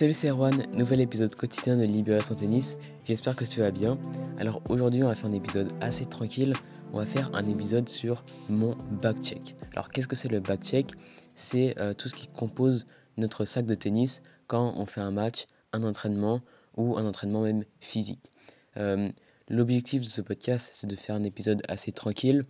Salut 0.00 0.14
c'est 0.14 0.30
Erwan, 0.30 0.66
nouvel 0.78 1.02
épisode 1.02 1.34
quotidien 1.34 1.76
de 1.76 1.84
Libération 1.84 2.34
Tennis, 2.34 2.78
j'espère 3.04 3.36
que 3.36 3.44
tu 3.44 3.60
vas 3.60 3.70
bien. 3.70 3.98
Alors 4.38 4.62
aujourd'hui 4.70 5.02
on 5.02 5.08
va 5.08 5.14
faire 5.14 5.28
un 5.28 5.34
épisode 5.34 5.70
assez 5.82 6.06
tranquille, 6.06 6.54
on 6.94 7.00
va 7.00 7.04
faire 7.04 7.30
un 7.34 7.46
épisode 7.46 7.86
sur 7.86 8.24
mon 8.48 8.70
back 9.02 9.20
check. 9.22 9.56
Alors 9.74 9.90
qu'est-ce 9.90 10.08
que 10.08 10.16
c'est 10.16 10.30
le 10.30 10.40
back 10.40 10.62
check? 10.62 10.86
C'est 11.36 11.78
euh, 11.78 11.92
tout 11.92 12.08
ce 12.08 12.14
qui 12.14 12.28
compose 12.28 12.86
notre 13.18 13.44
sac 13.44 13.66
de 13.66 13.74
tennis 13.74 14.22
quand 14.46 14.72
on 14.74 14.86
fait 14.86 15.02
un 15.02 15.10
match, 15.10 15.44
un 15.74 15.82
entraînement 15.82 16.40
ou 16.78 16.96
un 16.96 17.04
entraînement 17.04 17.42
même 17.42 17.66
physique. 17.80 18.32
Euh, 18.78 19.10
l'objectif 19.50 20.00
de 20.00 20.06
ce 20.06 20.22
podcast 20.22 20.70
c'est 20.72 20.86
de 20.86 20.96
faire 20.96 21.14
un 21.14 21.24
épisode 21.24 21.60
assez 21.68 21.92
tranquille 21.92 22.44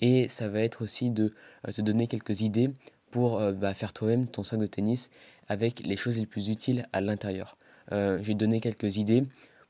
et 0.00 0.28
ça 0.28 0.48
va 0.48 0.58
être 0.58 0.82
aussi 0.82 1.12
de 1.12 1.30
euh, 1.68 1.70
te 1.70 1.82
donner 1.82 2.08
quelques 2.08 2.40
idées 2.40 2.74
pour 3.12 3.40
bah, 3.52 3.72
faire 3.72 3.92
toi-même 3.92 4.28
ton 4.28 4.42
sac 4.42 4.58
de 4.58 4.66
tennis 4.66 5.08
avec 5.48 5.80
les 5.80 5.96
choses 5.96 6.18
les 6.18 6.26
plus 6.26 6.48
utiles 6.48 6.86
à 6.92 7.00
l'intérieur. 7.00 7.56
Euh, 7.92 8.18
j'ai 8.22 8.34
donné 8.34 8.60
quelques 8.60 8.96
idées 8.96 9.24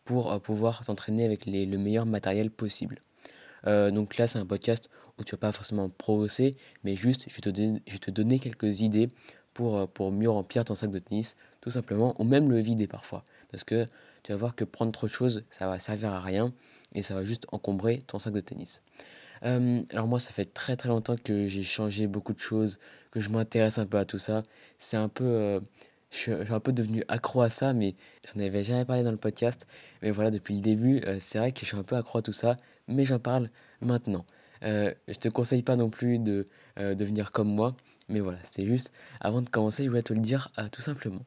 pour 0.04 0.32
euh, 0.32 0.38
pouvoir 0.38 0.84
s'entraîner 0.84 1.24
avec 1.24 1.46
les, 1.46 1.66
le 1.66 1.78
meilleur 1.78 2.06
matériel 2.06 2.50
possible. 2.50 3.00
Euh, 3.66 3.90
donc 3.90 4.16
là, 4.16 4.26
c'est 4.26 4.38
un 4.38 4.46
podcast 4.46 4.88
où 5.18 5.24
tu 5.24 5.32
vas 5.32 5.38
pas 5.38 5.52
forcément 5.52 5.88
progresser, 5.88 6.56
mais 6.84 6.96
juste, 6.96 7.24
je 7.28 7.34
vais 7.34 7.40
te, 7.40 7.50
donner, 7.50 7.82
je 7.86 7.92
vais 7.94 7.98
te 7.98 8.10
donner 8.10 8.38
quelques 8.38 8.80
idées 8.80 9.08
pour, 9.54 9.88
pour 9.88 10.12
mieux 10.12 10.30
remplir 10.30 10.64
ton 10.64 10.74
sac 10.74 10.90
de 10.90 10.98
tennis, 10.98 11.36
tout 11.60 11.70
simplement, 11.70 12.14
ou 12.20 12.24
même 12.24 12.50
le 12.50 12.60
vider 12.60 12.86
parfois. 12.86 13.24
Parce 13.50 13.64
que 13.64 13.86
tu 14.22 14.32
vas 14.32 14.38
voir 14.38 14.54
que 14.54 14.64
prendre 14.64 14.92
trop 14.92 15.06
de 15.06 15.12
choses, 15.12 15.44
ça 15.50 15.66
va 15.66 15.78
servir 15.78 16.12
à 16.12 16.20
rien 16.20 16.52
et 16.94 17.02
ça 17.02 17.14
va 17.14 17.24
juste 17.24 17.46
encombrer 17.52 18.02
ton 18.06 18.18
sac 18.18 18.34
de 18.34 18.40
tennis. 18.40 18.82
Alors 19.46 20.06
moi, 20.06 20.18
ça 20.18 20.32
fait 20.32 20.44
très 20.44 20.76
très 20.76 20.88
longtemps 20.88 21.16
que 21.16 21.48
j'ai 21.48 21.62
changé 21.62 22.06
beaucoup 22.06 22.32
de 22.32 22.40
choses, 22.40 22.78
que 23.10 23.20
je 23.20 23.28
m'intéresse 23.28 23.78
un 23.78 23.86
peu 23.86 23.98
à 23.98 24.04
tout 24.04 24.18
ça. 24.18 24.42
C'est 24.78 24.96
un 24.96 25.08
peu... 25.08 25.60
je, 26.10 26.16
suis, 26.16 26.32
un 26.32 26.60
peu 26.60 26.72
devenu 26.72 27.04
accro 27.08 27.42
à 27.42 27.50
ça, 27.50 27.72
mais 27.72 27.94
j'en 28.26 28.40
avais 28.40 28.64
jamais 28.64 28.84
parlé 28.84 29.02
dans 29.02 29.12
le 29.12 29.16
podcast. 29.16 29.66
Mais 30.02 30.10
voilà, 30.10 30.30
depuis 30.30 30.54
le 30.54 30.60
début, 30.60 31.00
c'est 31.20 31.38
vrai 31.38 31.52
que 31.52 31.60
je 31.60 31.66
suis 31.66 31.76
un 31.76 31.84
peu 31.84 31.96
accro 31.96 32.18
à 32.18 32.22
tout 32.22 32.32
ça, 32.32 32.56
mais 32.88 33.04
j'en 33.04 33.18
parle 33.18 33.50
maintenant. 33.80 34.26
Euh, 34.64 34.92
je 35.06 35.14
te 35.14 35.28
conseille 35.28 35.62
pas 35.62 35.76
non 35.76 35.90
plus 35.90 36.18
de 36.18 36.44
devenir 36.76 37.30
comme 37.30 37.48
moi, 37.48 37.76
mais 38.08 38.20
voilà, 38.20 38.38
c'est 38.50 38.66
juste, 38.66 38.92
avant 39.20 39.42
de 39.42 39.48
commencer, 39.48 39.84
je 39.84 39.88
voulais 39.88 40.02
te 40.02 40.12
le 40.12 40.20
dire 40.20 40.50
tout 40.72 40.82
simplement. 40.82 41.24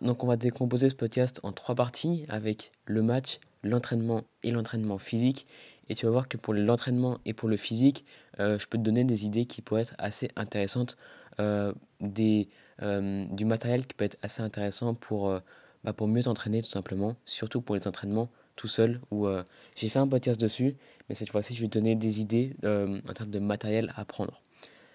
donc 0.00 0.24
on 0.24 0.26
va 0.26 0.36
décomposer 0.36 0.90
ce 0.90 0.94
podcast 0.94 1.40
en 1.42 1.52
trois 1.52 1.74
parties 1.74 2.26
avec 2.28 2.72
le 2.84 3.02
match, 3.02 3.38
l'entraînement 3.62 4.24
et 4.42 4.50
l'entraînement 4.50 4.98
physique. 4.98 5.46
Et 5.88 5.94
tu 5.94 6.06
vas 6.06 6.12
voir 6.12 6.28
que 6.28 6.36
pour 6.36 6.54
l'entraînement 6.54 7.18
et 7.24 7.34
pour 7.34 7.48
le 7.48 7.56
physique, 7.56 8.04
euh, 8.40 8.58
je 8.58 8.66
peux 8.66 8.78
te 8.78 8.82
donner 8.82 9.04
des 9.04 9.26
idées 9.26 9.44
qui 9.44 9.62
pourraient 9.62 9.82
être 9.82 9.94
assez 9.98 10.30
intéressantes, 10.36 10.96
euh, 11.40 11.72
des, 12.00 12.48
euh, 12.82 13.26
du 13.30 13.44
matériel 13.44 13.86
qui 13.86 13.94
peut 13.94 14.04
être 14.04 14.16
assez 14.22 14.42
intéressant 14.42 14.94
pour, 14.94 15.40
bah, 15.84 15.92
pour 15.92 16.08
mieux 16.08 16.22
t'entraîner 16.22 16.62
tout 16.62 16.68
simplement, 16.68 17.16
surtout 17.24 17.60
pour 17.60 17.76
les 17.76 17.86
entraînements 17.86 18.30
tout 18.56 18.68
seul, 18.68 19.00
où 19.10 19.26
j'ai 19.74 19.88
fait 19.88 19.98
un 19.98 20.06
podcast 20.06 20.40
dessus, 20.40 20.74
mais 21.08 21.16
cette 21.16 21.30
fois-ci 21.30 21.54
je 21.54 21.60
vais 21.62 21.68
te 21.68 21.76
donner 21.76 21.96
des 21.96 22.20
idées 22.20 22.54
en 22.64 23.12
termes 23.12 23.30
de 23.30 23.40
matériel 23.40 23.92
à 23.96 24.04
prendre. 24.04 24.40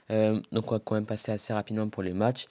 donc 0.10 0.72
on 0.72 0.76
va 0.76 0.80
quand 0.80 0.96
même 0.96 1.06
passer 1.06 1.32
assez 1.32 1.54
rapidement 1.54 1.90
pour 1.90 2.04
les 2.04 2.14
matchs. 2.14 2.46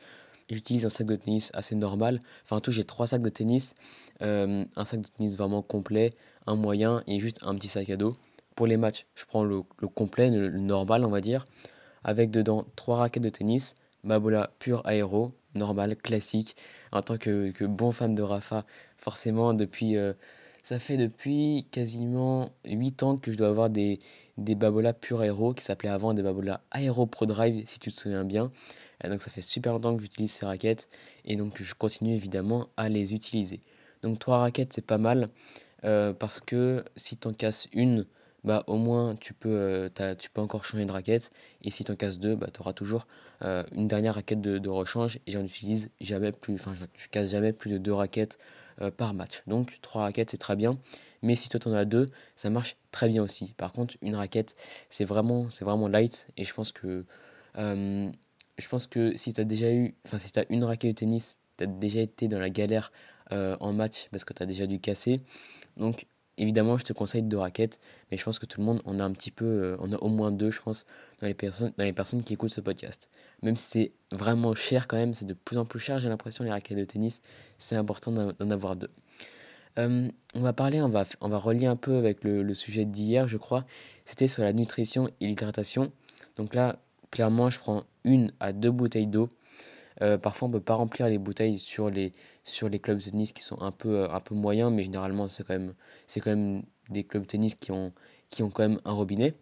J'utilise 0.50 0.86
un 0.86 0.90
sac 0.90 1.06
de 1.06 1.16
tennis 1.16 1.50
assez 1.52 1.74
normal. 1.74 2.20
Enfin, 2.44 2.56
en 2.56 2.60
tout, 2.60 2.70
j'ai 2.70 2.84
trois 2.84 3.06
sacs 3.06 3.22
de 3.22 3.28
tennis. 3.30 3.74
un 4.20 4.84
sac 4.84 5.00
de 5.00 5.08
tennis 5.08 5.36
vraiment 5.36 5.62
complet, 5.62 6.10
un 6.46 6.56
moyen 6.56 7.02
et 7.06 7.20
juste 7.20 7.38
un 7.42 7.54
petit 7.54 7.68
sac 7.68 7.88
à 7.88 7.96
dos 7.96 8.16
pour 8.58 8.66
les 8.66 8.76
matchs, 8.76 9.06
je 9.14 9.24
prends 9.24 9.44
le, 9.44 9.62
complet, 9.94 10.30
le, 10.32 10.50
normal, 10.50 11.04
on 11.04 11.10
va 11.10 11.20
dire, 11.20 11.44
avec 12.02 12.32
dedans 12.32 12.66
trois 12.74 12.96
raquettes 12.96 13.22
de 13.22 13.28
tennis, 13.28 13.76
Mabola 14.02 14.50
pure 14.58 14.84
aéro, 14.84 15.30
normal, 15.54 15.94
classique. 15.94 16.56
En 16.90 17.00
tant 17.02 17.18
que, 17.18 17.52
bon 17.66 17.92
fan 17.92 18.16
de 18.16 18.22
Rafa, 18.24 18.66
forcément, 18.96 19.54
depuis, 19.54 19.96
euh, 19.96 20.12
ça 20.64 20.80
fait 20.80 20.96
depuis 20.96 21.68
quasiment 21.70 22.50
8 22.64 23.04
ans 23.04 23.16
que 23.16 23.30
je 23.30 23.36
dois 23.38 23.46
avoir 23.46 23.70
des, 23.70 24.00
des 24.38 24.56
Babola 24.56 24.92
pure 24.92 25.20
aéro 25.20 25.54
qui 25.54 25.62
s'appelaient 25.62 25.88
avant 25.88 26.12
des 26.12 26.24
Babola 26.24 26.60
Aéro 26.72 27.06
Pro 27.06 27.26
Drive, 27.26 27.62
si 27.64 27.78
tu 27.78 27.92
te 27.92 27.96
souviens 27.96 28.24
bien. 28.24 28.50
donc 29.08 29.22
ça 29.22 29.30
fait 29.30 29.40
super 29.40 29.72
longtemps 29.72 29.96
que 29.96 30.02
j'utilise 30.02 30.32
ces 30.32 30.46
raquettes 30.46 30.88
et 31.24 31.36
donc 31.36 31.62
je 31.62 31.74
continue 31.74 32.14
évidemment 32.14 32.66
à 32.76 32.88
les 32.88 33.14
utiliser. 33.14 33.60
Donc 34.02 34.18
trois 34.18 34.38
raquettes, 34.38 34.72
c'est 34.72 34.84
pas 34.84 34.98
mal 34.98 35.28
euh, 35.84 36.12
parce 36.12 36.40
que 36.40 36.84
si 36.96 37.16
tu 37.16 37.28
en 37.28 37.32
casses 37.32 37.68
une, 37.72 38.04
bah, 38.48 38.64
au 38.66 38.76
moins 38.76 39.14
tu 39.14 39.34
peux, 39.34 39.50
euh, 40.00 40.14
tu 40.18 40.30
peux 40.30 40.40
encore 40.40 40.64
changer 40.64 40.86
de 40.86 40.90
raquette. 40.90 41.30
Et 41.60 41.70
si 41.70 41.84
tu 41.84 41.92
en 41.92 41.96
casses 41.96 42.18
deux, 42.18 42.34
bah, 42.34 42.46
tu 42.50 42.62
auras 42.62 42.72
toujours 42.72 43.06
euh, 43.42 43.62
une 43.72 43.86
dernière 43.86 44.14
raquette 44.14 44.40
de, 44.40 44.68
rechange. 44.70 45.18
Et 45.26 45.32
j'en 45.32 45.42
utilise 45.44 45.90
jamais 46.00 46.32
plus, 46.32 46.54
enfin, 46.54 46.72
je, 46.72 46.86
je, 46.96 47.08
casse 47.08 47.28
jamais 47.28 47.52
plus 47.52 47.70
de 47.70 47.76
deux 47.76 47.92
raquettes 47.92 48.38
euh, 48.80 48.90
par 48.90 49.12
match. 49.12 49.42
Donc, 49.46 49.78
trois 49.82 50.00
raquettes, 50.00 50.30
c'est 50.30 50.38
très 50.38 50.56
bien. 50.56 50.78
Mais 51.20 51.36
si 51.36 51.50
toi, 51.50 51.60
tu 51.60 51.68
en 51.68 51.74
as 51.74 51.84
deux, 51.84 52.06
ça 52.36 52.48
marche 52.48 52.78
très 52.90 53.10
bien 53.10 53.22
aussi. 53.22 53.52
Par 53.58 53.74
contre, 53.74 53.96
une 54.00 54.16
raquette, 54.16 54.56
c'est 54.88 55.04
vraiment, 55.04 55.48
vraiment 55.60 55.86
light. 55.86 56.26
Et 56.38 56.44
je 56.44 56.54
pense 56.54 56.72
que, 56.72 57.04
je 57.54 58.68
pense 58.70 58.86
que 58.86 59.14
si 59.14 59.34
tu 59.34 59.42
as 59.42 59.44
déjà 59.44 59.70
eu, 59.70 59.94
enfin, 60.06 60.18
si 60.18 60.32
tu 60.32 60.38
as 60.38 60.46
une 60.48 60.64
raquette 60.64 60.92
de 60.92 60.96
tennis, 61.00 61.36
tu 61.58 61.64
as 61.64 61.66
déjà 61.66 62.00
été 62.00 62.28
dans 62.28 62.40
la 62.40 62.48
galère 62.48 62.92
en 63.30 63.74
match 63.74 64.08
parce 64.10 64.24
que 64.24 64.32
tu 64.32 64.42
as 64.42 64.46
déjà 64.46 64.66
dû 64.66 64.80
casser. 64.80 65.20
Donc, 65.76 66.06
Évidemment, 66.38 66.78
je 66.78 66.84
te 66.84 66.92
conseille 66.92 67.22
deux 67.22 67.36
raquettes, 67.36 67.80
mais 68.10 68.16
je 68.16 68.24
pense 68.24 68.38
que 68.38 68.46
tout 68.46 68.60
le 68.60 68.66
monde 68.66 68.80
en 68.84 69.00
a 69.00 69.04
un 69.04 69.12
petit 69.12 69.32
peu, 69.32 69.44
euh, 69.44 69.76
on 69.80 69.92
a 69.92 69.96
au 69.96 70.08
moins 70.08 70.30
deux, 70.30 70.52
je 70.52 70.62
pense, 70.62 70.86
dans 71.20 71.26
les 71.26 71.34
personnes, 71.34 71.72
dans 71.76 71.84
les 71.84 71.92
personnes 71.92 72.22
qui 72.22 72.32
écoutent 72.34 72.52
ce 72.52 72.60
podcast. 72.60 73.10
Même 73.42 73.56
si 73.56 73.64
c'est 73.64 73.92
vraiment 74.16 74.54
cher 74.54 74.86
quand 74.86 74.96
même, 74.96 75.14
c'est 75.14 75.26
de 75.26 75.34
plus 75.34 75.58
en 75.58 75.64
plus 75.64 75.80
cher, 75.80 75.98
j'ai 75.98 76.08
l'impression, 76.08 76.44
les 76.44 76.50
raquettes 76.50 76.78
de 76.78 76.84
tennis, 76.84 77.20
c'est 77.58 77.76
important 77.76 78.12
d'en 78.12 78.50
avoir 78.50 78.76
deux. 78.76 78.90
Euh, 79.78 80.08
on 80.34 80.40
va 80.40 80.52
parler, 80.52 80.80
on 80.80 80.88
va, 80.88 81.04
on 81.20 81.28
va 81.28 81.38
relier 81.38 81.66
un 81.66 81.76
peu 81.76 81.96
avec 81.96 82.22
le, 82.22 82.42
le 82.42 82.54
sujet 82.54 82.84
d'hier, 82.84 83.26
je 83.26 83.36
crois. 83.36 83.64
C'était 84.06 84.28
sur 84.28 84.44
la 84.44 84.52
nutrition 84.52 85.10
et 85.20 85.26
l'hydratation. 85.26 85.92
Donc 86.36 86.54
là, 86.54 86.78
clairement, 87.10 87.50
je 87.50 87.58
prends 87.58 87.84
une 88.04 88.32
à 88.38 88.52
deux 88.52 88.70
bouteilles 88.70 89.08
d'eau 89.08 89.28
euh, 90.02 90.18
parfois, 90.18 90.46
on 90.46 90.50
ne 90.50 90.56
peut 90.56 90.64
pas 90.64 90.74
remplir 90.74 91.08
les 91.08 91.18
bouteilles 91.18 91.58
sur 91.58 91.90
les, 91.90 92.12
sur 92.48 92.68
les 92.68 92.78
clubs 92.78 92.98
de 92.98 93.04
tennis 93.04 93.32
qui 93.32 93.42
sont 93.42 93.60
un 93.62 93.72
peu, 93.72 94.00
euh, 94.00 94.10
un 94.10 94.20
peu 94.20 94.34
moyens, 94.34 94.72
mais 94.72 94.82
généralement, 94.82 95.28
c'est 95.28 95.44
quand, 95.44 95.58
même, 95.58 95.74
quand 96.14 96.26
même 96.26 96.62
des 96.90 97.04
clubs 97.04 97.22
de 97.22 97.28
tennis 97.28 97.54
qui 97.54 97.72
ont, 97.72 97.92
qui 98.30 98.42
ont 98.42 98.50
quand 98.50 98.68
même 98.68 98.80
un 98.84 98.92
robinet. 98.92 99.34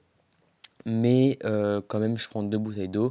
Mais 0.85 1.39
euh, 1.45 1.81
quand 1.87 1.99
même, 1.99 2.17
je 2.19 2.29
prends 2.29 2.43
deux 2.43 2.59
bouteilles 2.59 2.89
d'eau 2.89 3.09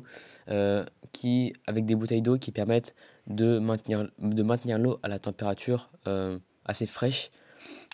qui, 1.11 1.53
avec 1.65 1.85
des 1.85 1.95
bouteilles 1.95 2.21
d'eau 2.21 2.37
qui 2.37 2.51
permettent 2.51 2.95
de 3.27 3.59
maintenir, 3.59 4.09
de 4.19 4.43
maintenir 4.43 4.77
l'eau 4.77 4.99
à 5.03 5.07
la 5.07 5.19
température 5.19 5.89
assez 6.65 6.85
fraîche. 6.85 7.31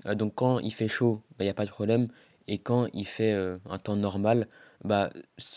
donc, 0.06 0.35
quand 0.35 0.59
il 0.59 0.72
fait 0.72 0.88
chaud, 0.88 1.23
il 1.31 1.38
bah, 1.38 1.45
n'y 1.45 1.50
a 1.50 1.53
pas 1.53 1.66
de 1.66 1.72
problème. 1.72 2.07
Et 2.47 2.57
quand 2.57 2.88
il 2.94 3.07
fait 3.07 3.34
un 3.34 3.78
temps 3.79 3.95
normal, 3.95 4.47
bah, 4.84 5.09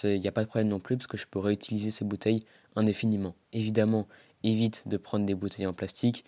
il 0.05 0.21
n'y 0.21 0.29
a 0.29 0.33
pas 0.33 0.43
de 0.43 0.49
problème 0.49 0.69
non 0.69 0.81
plus 0.81 0.97
parce 0.97 1.07
que 1.07 1.17
je 1.17 1.27
peux 1.27 1.39
réutiliser 1.39 1.91
ces 1.91 2.05
bouteilles 2.05 2.45
indéfiniment. 2.77 3.35
Évidemment, 3.53 4.07
évite 4.45 4.87
de 4.87 4.97
prendre 4.97 5.27
des 5.27 5.35
bouteilles 5.35 5.67
en 5.67 5.73
plastique 5.73 6.25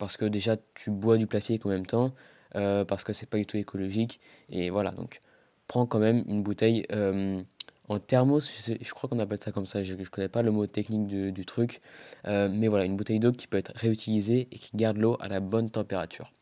parce 0.00 0.16
que 0.16 0.24
déjà 0.24 0.56
tu 0.74 0.90
bois 0.90 1.18
du 1.18 1.28
plastique 1.28 1.64
en 1.66 1.68
même 1.68 1.86
temps, 1.86 2.12
euh, 2.56 2.84
parce 2.84 3.04
que 3.04 3.12
c'est 3.12 3.28
pas 3.28 3.36
du 3.36 3.46
tout 3.46 3.58
écologique. 3.58 4.18
Et 4.48 4.70
voilà, 4.70 4.90
donc 4.90 5.20
prends 5.68 5.86
quand 5.86 6.00
même 6.00 6.24
une 6.26 6.42
bouteille 6.42 6.86
euh, 6.90 7.40
en 7.88 7.98
thermos, 8.00 8.66
je, 8.80 8.90
crois 8.92 9.08
qu'on 9.08 9.18
appelle 9.20 9.40
ça 9.42 9.52
comme 9.52 9.66
ça, 9.66 9.82
je 9.82 9.94
ne 9.94 10.04
connais 10.04 10.28
pas 10.28 10.42
le 10.42 10.50
mot 10.50 10.66
technique 10.66 11.06
du, 11.06 11.44
truc, 11.44 11.80
euh, 12.26 12.48
mais 12.50 12.68
voilà, 12.68 12.84
une 12.84 12.96
bouteille 12.96 13.20
d'eau 13.20 13.32
qui 13.32 13.46
peut 13.46 13.58
être 13.58 13.72
réutilisée 13.74 14.48
et 14.50 14.56
qui 14.56 14.76
garde 14.76 14.96
l'eau 14.96 15.16
à 15.20 15.28
la 15.28 15.40
bonne 15.40 15.70
température. 15.70 16.32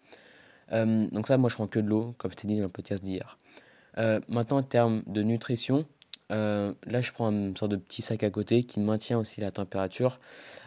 donc 0.71 1.27
ça, 1.27 1.37
moi 1.37 1.51
je 1.51 1.55
prends 1.55 1.67
que 1.67 1.81
de 1.81 1.89
l'eau, 1.89 2.15
comme 2.19 2.31
je 2.31 2.37
t'ai 2.37 2.49
dit 2.49 2.57
dans 2.57 2.65
le 2.65 2.69
podcast 2.69 3.03
d'hier. 3.03 3.39
maintenant, 4.29 4.59
en 4.59 4.63
termes 4.63 5.03
de 5.07 5.23
nutrition, 5.23 5.87
euh, 6.31 6.75
là, 6.87 7.01
je 7.01 7.13
prends 7.13 7.31
une 7.31 7.57
sorte 7.57 7.71
de 7.71 7.77
petit 7.77 8.03
sac 8.03 8.23
à 8.23 8.31
côté 8.31 8.65
qui 8.65 8.81
maintient 8.81 9.19
aussi 9.19 9.41
la 9.41 9.51
température 9.51 10.21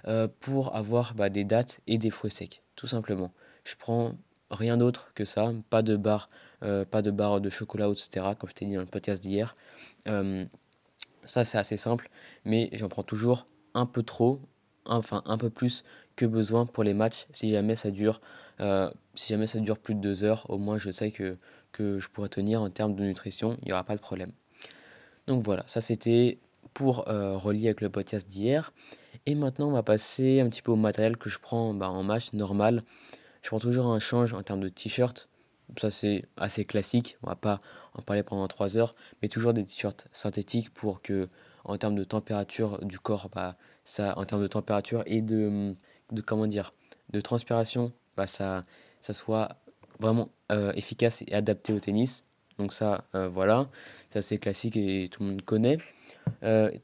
euh, 0.08 0.28
pour 0.40 0.76
avoir 0.76 1.14
bah, 1.14 1.30
des 1.30 1.44
dates 1.44 1.82
et 1.88 1.98
des 1.98 2.10
fruits 2.10 2.32
secs, 2.32 2.64
tout 2.76 2.88
simplement. 2.88 3.32
Je 3.64 3.76
prends 3.76 4.14
rien 4.50 4.78
d'autre 4.78 5.12
que 5.14 5.24
ça, 5.26 5.52
pas 5.70 5.82
de 5.82 5.96
barre, 5.96 6.30
euh, 6.64 6.84
pas 6.86 7.02
de 7.02 7.12
barre 7.12 7.42
de 7.42 7.50
chocolat, 7.50 7.90
etc., 7.90 8.28
comme 8.38 8.50
je 8.50 8.56
t'ai 8.56 8.66
dit 8.66 8.76
dans 8.76 8.82
le 8.82 8.88
podcast 8.88 9.22
d'hier. 9.22 9.56
ça, 11.26 11.44
c'est 11.44 11.58
assez 11.58 11.78
simple, 11.78 12.10
mais 12.46 12.70
j'en 12.74 12.90
prends 12.90 13.04
toujours 13.04 13.46
un 13.74 13.86
peu 13.86 14.04
trop, 14.04 14.42
enfin 14.86 15.22
un 15.26 15.38
peu 15.38 15.50
plus 15.50 15.84
que 16.16 16.26
besoin 16.26 16.66
pour 16.66 16.84
les 16.84 16.94
matchs. 16.94 17.28
Si 17.32 17.52
jamais 17.52 17.76
ça 17.76 17.92
dure, 17.92 18.20
si 19.16 19.30
jamais 19.30 19.48
ça 19.48 19.60
dure 19.60 19.78
plus 19.78 19.96
de 19.96 20.02
deux 20.02 20.24
heures, 20.24 20.50
au 20.50 20.58
moins 20.58 20.78
je 20.78 20.90
sais 20.92 21.12
que, 21.12 21.38
que 21.72 22.00
je 22.00 22.10
pourrais 22.10 22.30
tenir 22.30 22.62
en 22.62 22.70
termes 22.72 22.96
de 22.96 23.04
nutrition, 23.04 23.58
il 23.62 23.68
n'y 23.68 23.72
aura 23.74 23.84
pas 23.84 23.96
de 23.96 24.02
problème. 24.02 24.32
Donc 25.32 25.46
voilà, 25.46 25.64
ça 25.66 25.80
c'était 25.80 26.40
pour 26.74 27.08
euh, 27.08 27.38
relier 27.38 27.68
avec 27.68 27.80
le 27.80 27.90
podcast 27.90 28.28
d'hier. 28.28 28.72
Et 29.26 29.34
maintenant, 29.34 29.70
on 29.70 29.72
va 29.72 29.82
passer 29.82 30.42
un 30.42 30.50
petit 30.50 30.62
peu 30.62 30.74
au 30.74 30.76
matériel 30.76 31.16
que 31.16 31.30
je 31.30 31.40
prends 31.40 31.74
bah, 31.74 31.88
en 31.88 32.04
match 32.04 32.34
normal. 32.34 32.82
Je 33.42 33.48
prends 33.48 33.60
toujours 33.62 33.86
un 33.86 34.00
change 34.00 34.34
en 34.34 34.44
termes 34.44 34.60
de 34.60 34.68
t-shirt. 34.68 35.30
Ça, 35.78 35.90
c'est 35.90 36.20
assez 36.36 36.66
classique. 36.66 37.18
On 37.24 37.30
va 37.30 37.38
pas 37.38 37.60
en 37.94 38.02
parler 38.02 38.24
pendant 38.24 38.46
3 38.50 38.76
heures. 38.76 38.92
Mais 39.22 39.30
toujours 39.30 39.54
des 39.54 39.64
t-shirts 39.64 40.10
synthétiques 40.12 40.70
pour 40.74 41.02
que, 41.02 41.30
en 41.64 41.78
termes 41.78 41.96
de 41.96 42.04
température 42.04 42.84
du 42.84 43.00
corps, 43.00 43.30
bah, 43.34 43.56
ça, 43.86 44.18
en 44.18 44.26
termes 44.26 44.42
de 44.42 44.48
température 44.48 45.02
et 45.06 45.22
de, 45.22 45.74
de 46.12 46.22
comment 46.22 46.46
dire, 46.46 46.74
de 47.12 47.22
transpiration, 47.22 47.94
bah, 48.18 48.28
ça, 48.28 48.64
ça 49.00 49.14
soit 49.14 49.48
vraiment 49.98 50.28
efficace 50.76 51.24
et 51.26 51.34
adapté 51.34 51.72
au 51.72 51.80
tennis. 51.80 52.22
Donc 52.62 52.74
ça, 52.74 53.04
voilà, 53.14 53.68
c'est 54.10 54.20
assez 54.20 54.38
classique 54.38 54.78
et 54.78 55.10
tout 55.12 55.24
le 55.24 55.30
monde 55.30 55.42
connaît. 55.42 55.80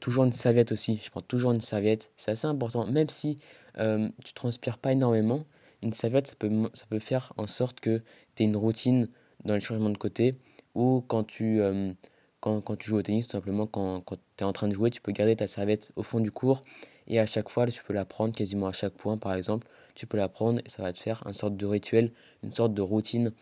toujours 0.00 0.24
une 0.24 0.32
serviette 0.32 0.72
aussi, 0.72 1.00
je 1.02 1.10
prends 1.10 1.22
toujours 1.22 1.52
une 1.52 1.60
serviette, 1.60 2.10
c'est 2.16 2.32
assez 2.32 2.46
important, 2.46 2.86
même 2.86 3.08
si 3.08 3.36
tu 3.76 4.32
transpires 4.34 4.78
pas 4.78 4.92
énormément, 4.92 5.44
une 5.82 5.92
serviette, 5.92 6.26
ça 6.26 6.34
peut, 6.38 6.50
ça 6.74 6.86
peut 6.88 6.98
faire 6.98 7.32
en 7.36 7.46
sorte 7.46 7.80
que 7.80 8.02
tu 8.34 8.42
aies 8.42 8.46
une 8.46 8.56
routine 8.56 9.08
dans 9.44 9.54
les 9.54 9.60
changements 9.60 9.90
de 9.90 9.98
côté 9.98 10.34
ou 10.74 11.04
quand 11.06 11.24
tu, 11.24 11.60
euh, 11.60 11.92
quand, 12.40 12.60
quand, 12.60 12.76
tu 12.76 12.88
joues 12.88 12.98
au 12.98 13.02
tennis, 13.02 13.26
tout 13.26 13.32
simplement, 13.32 13.66
quand, 13.66 14.00
quand 14.02 14.16
tu 14.36 14.44
es 14.44 14.46
en 14.46 14.52
train 14.52 14.68
de 14.68 14.74
jouer, 14.74 14.90
tu 14.90 15.00
peux 15.00 15.12
garder 15.12 15.36
ta 15.36 15.48
serviette 15.48 15.92
au 15.96 16.02
fond 16.02 16.20
du 16.20 16.30
cours 16.30 16.62
et 17.06 17.18
à 17.18 17.26
chaque 17.26 17.48
fois, 17.48 17.66
tu 17.66 17.82
peux 17.82 17.94
la 17.94 18.04
prendre 18.04 18.34
quasiment 18.34 18.66
à 18.66 18.72
chaque 18.72 18.92
point, 18.92 19.16
par 19.16 19.34
exemple. 19.34 19.66
Tu 19.94 20.06
peux 20.06 20.18
la 20.18 20.28
prendre 20.28 20.60
et 20.64 20.68
ça 20.68 20.82
va 20.82 20.92
te 20.92 20.98
faire 20.98 21.22
une 21.26 21.34
sorte 21.34 21.56
de 21.56 21.66
rituel, 21.66 22.10
une 22.42 22.54
sorte 22.54 22.74
de 22.74 22.82
routine 22.82 23.32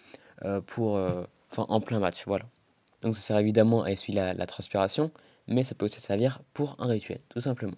euh, 0.44 0.60
pour, 0.60 0.96
euh, 0.96 1.24
enfin, 1.50 1.66
en 1.68 1.80
plein 1.80 2.00
match. 2.00 2.24
Voilà. 2.26 2.46
Donc 3.02 3.14
ça 3.14 3.20
sert 3.20 3.38
évidemment 3.38 3.84
à 3.84 3.90
essuyer 3.90 4.18
la, 4.18 4.46
transpiration, 4.46 5.10
mais 5.46 5.64
ça 5.64 5.74
peut 5.74 5.84
aussi 5.84 6.00
servir 6.00 6.40
pour 6.54 6.76
un 6.78 6.86
rituel, 6.86 7.20
tout 7.28 7.40
simplement. 7.40 7.76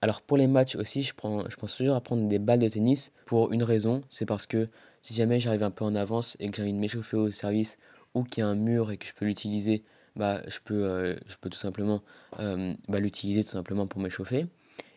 Alors 0.00 0.20
pour 0.20 0.36
les 0.36 0.46
matchs 0.46 0.76
aussi, 0.76 1.02
je, 1.02 1.14
prends, 1.14 1.48
je 1.48 1.56
pense 1.56 1.76
toujours 1.76 1.96
à 1.96 2.00
prendre 2.00 2.26
des 2.28 2.38
balles 2.38 2.58
de 2.58 2.68
tennis 2.68 3.12
pour 3.26 3.52
une 3.52 3.62
raison, 3.62 4.02
c'est 4.08 4.26
parce 4.26 4.46
que 4.46 4.66
si 5.00 5.14
jamais 5.14 5.40
j'arrive 5.40 5.62
un 5.62 5.70
peu 5.70 5.84
en 5.84 5.94
avance 5.94 6.36
et 6.38 6.48
que 6.48 6.56
j'ai 6.56 6.62
envie 6.62 6.72
de 6.72 6.78
m'échauffer 6.78 7.16
au 7.16 7.30
service 7.30 7.78
ou 8.14 8.24
qu'il 8.24 8.42
y 8.42 8.44
a 8.44 8.48
un 8.48 8.54
mur 8.54 8.90
et 8.90 8.96
que 8.96 9.06
je 9.06 9.14
peux 9.14 9.24
l'utiliser, 9.24 9.82
bah, 10.16 10.42
je, 10.46 10.58
peux, 10.64 10.84
euh, 10.84 11.16
je 11.26 11.36
peux 11.40 11.48
tout 11.48 11.58
simplement 11.58 12.02
euh, 12.40 12.74
bah, 12.88 13.00
l'utiliser 13.00 13.42
tout 13.42 13.50
simplement 13.50 13.86
pour 13.86 14.00
m'échauffer. 14.00 14.46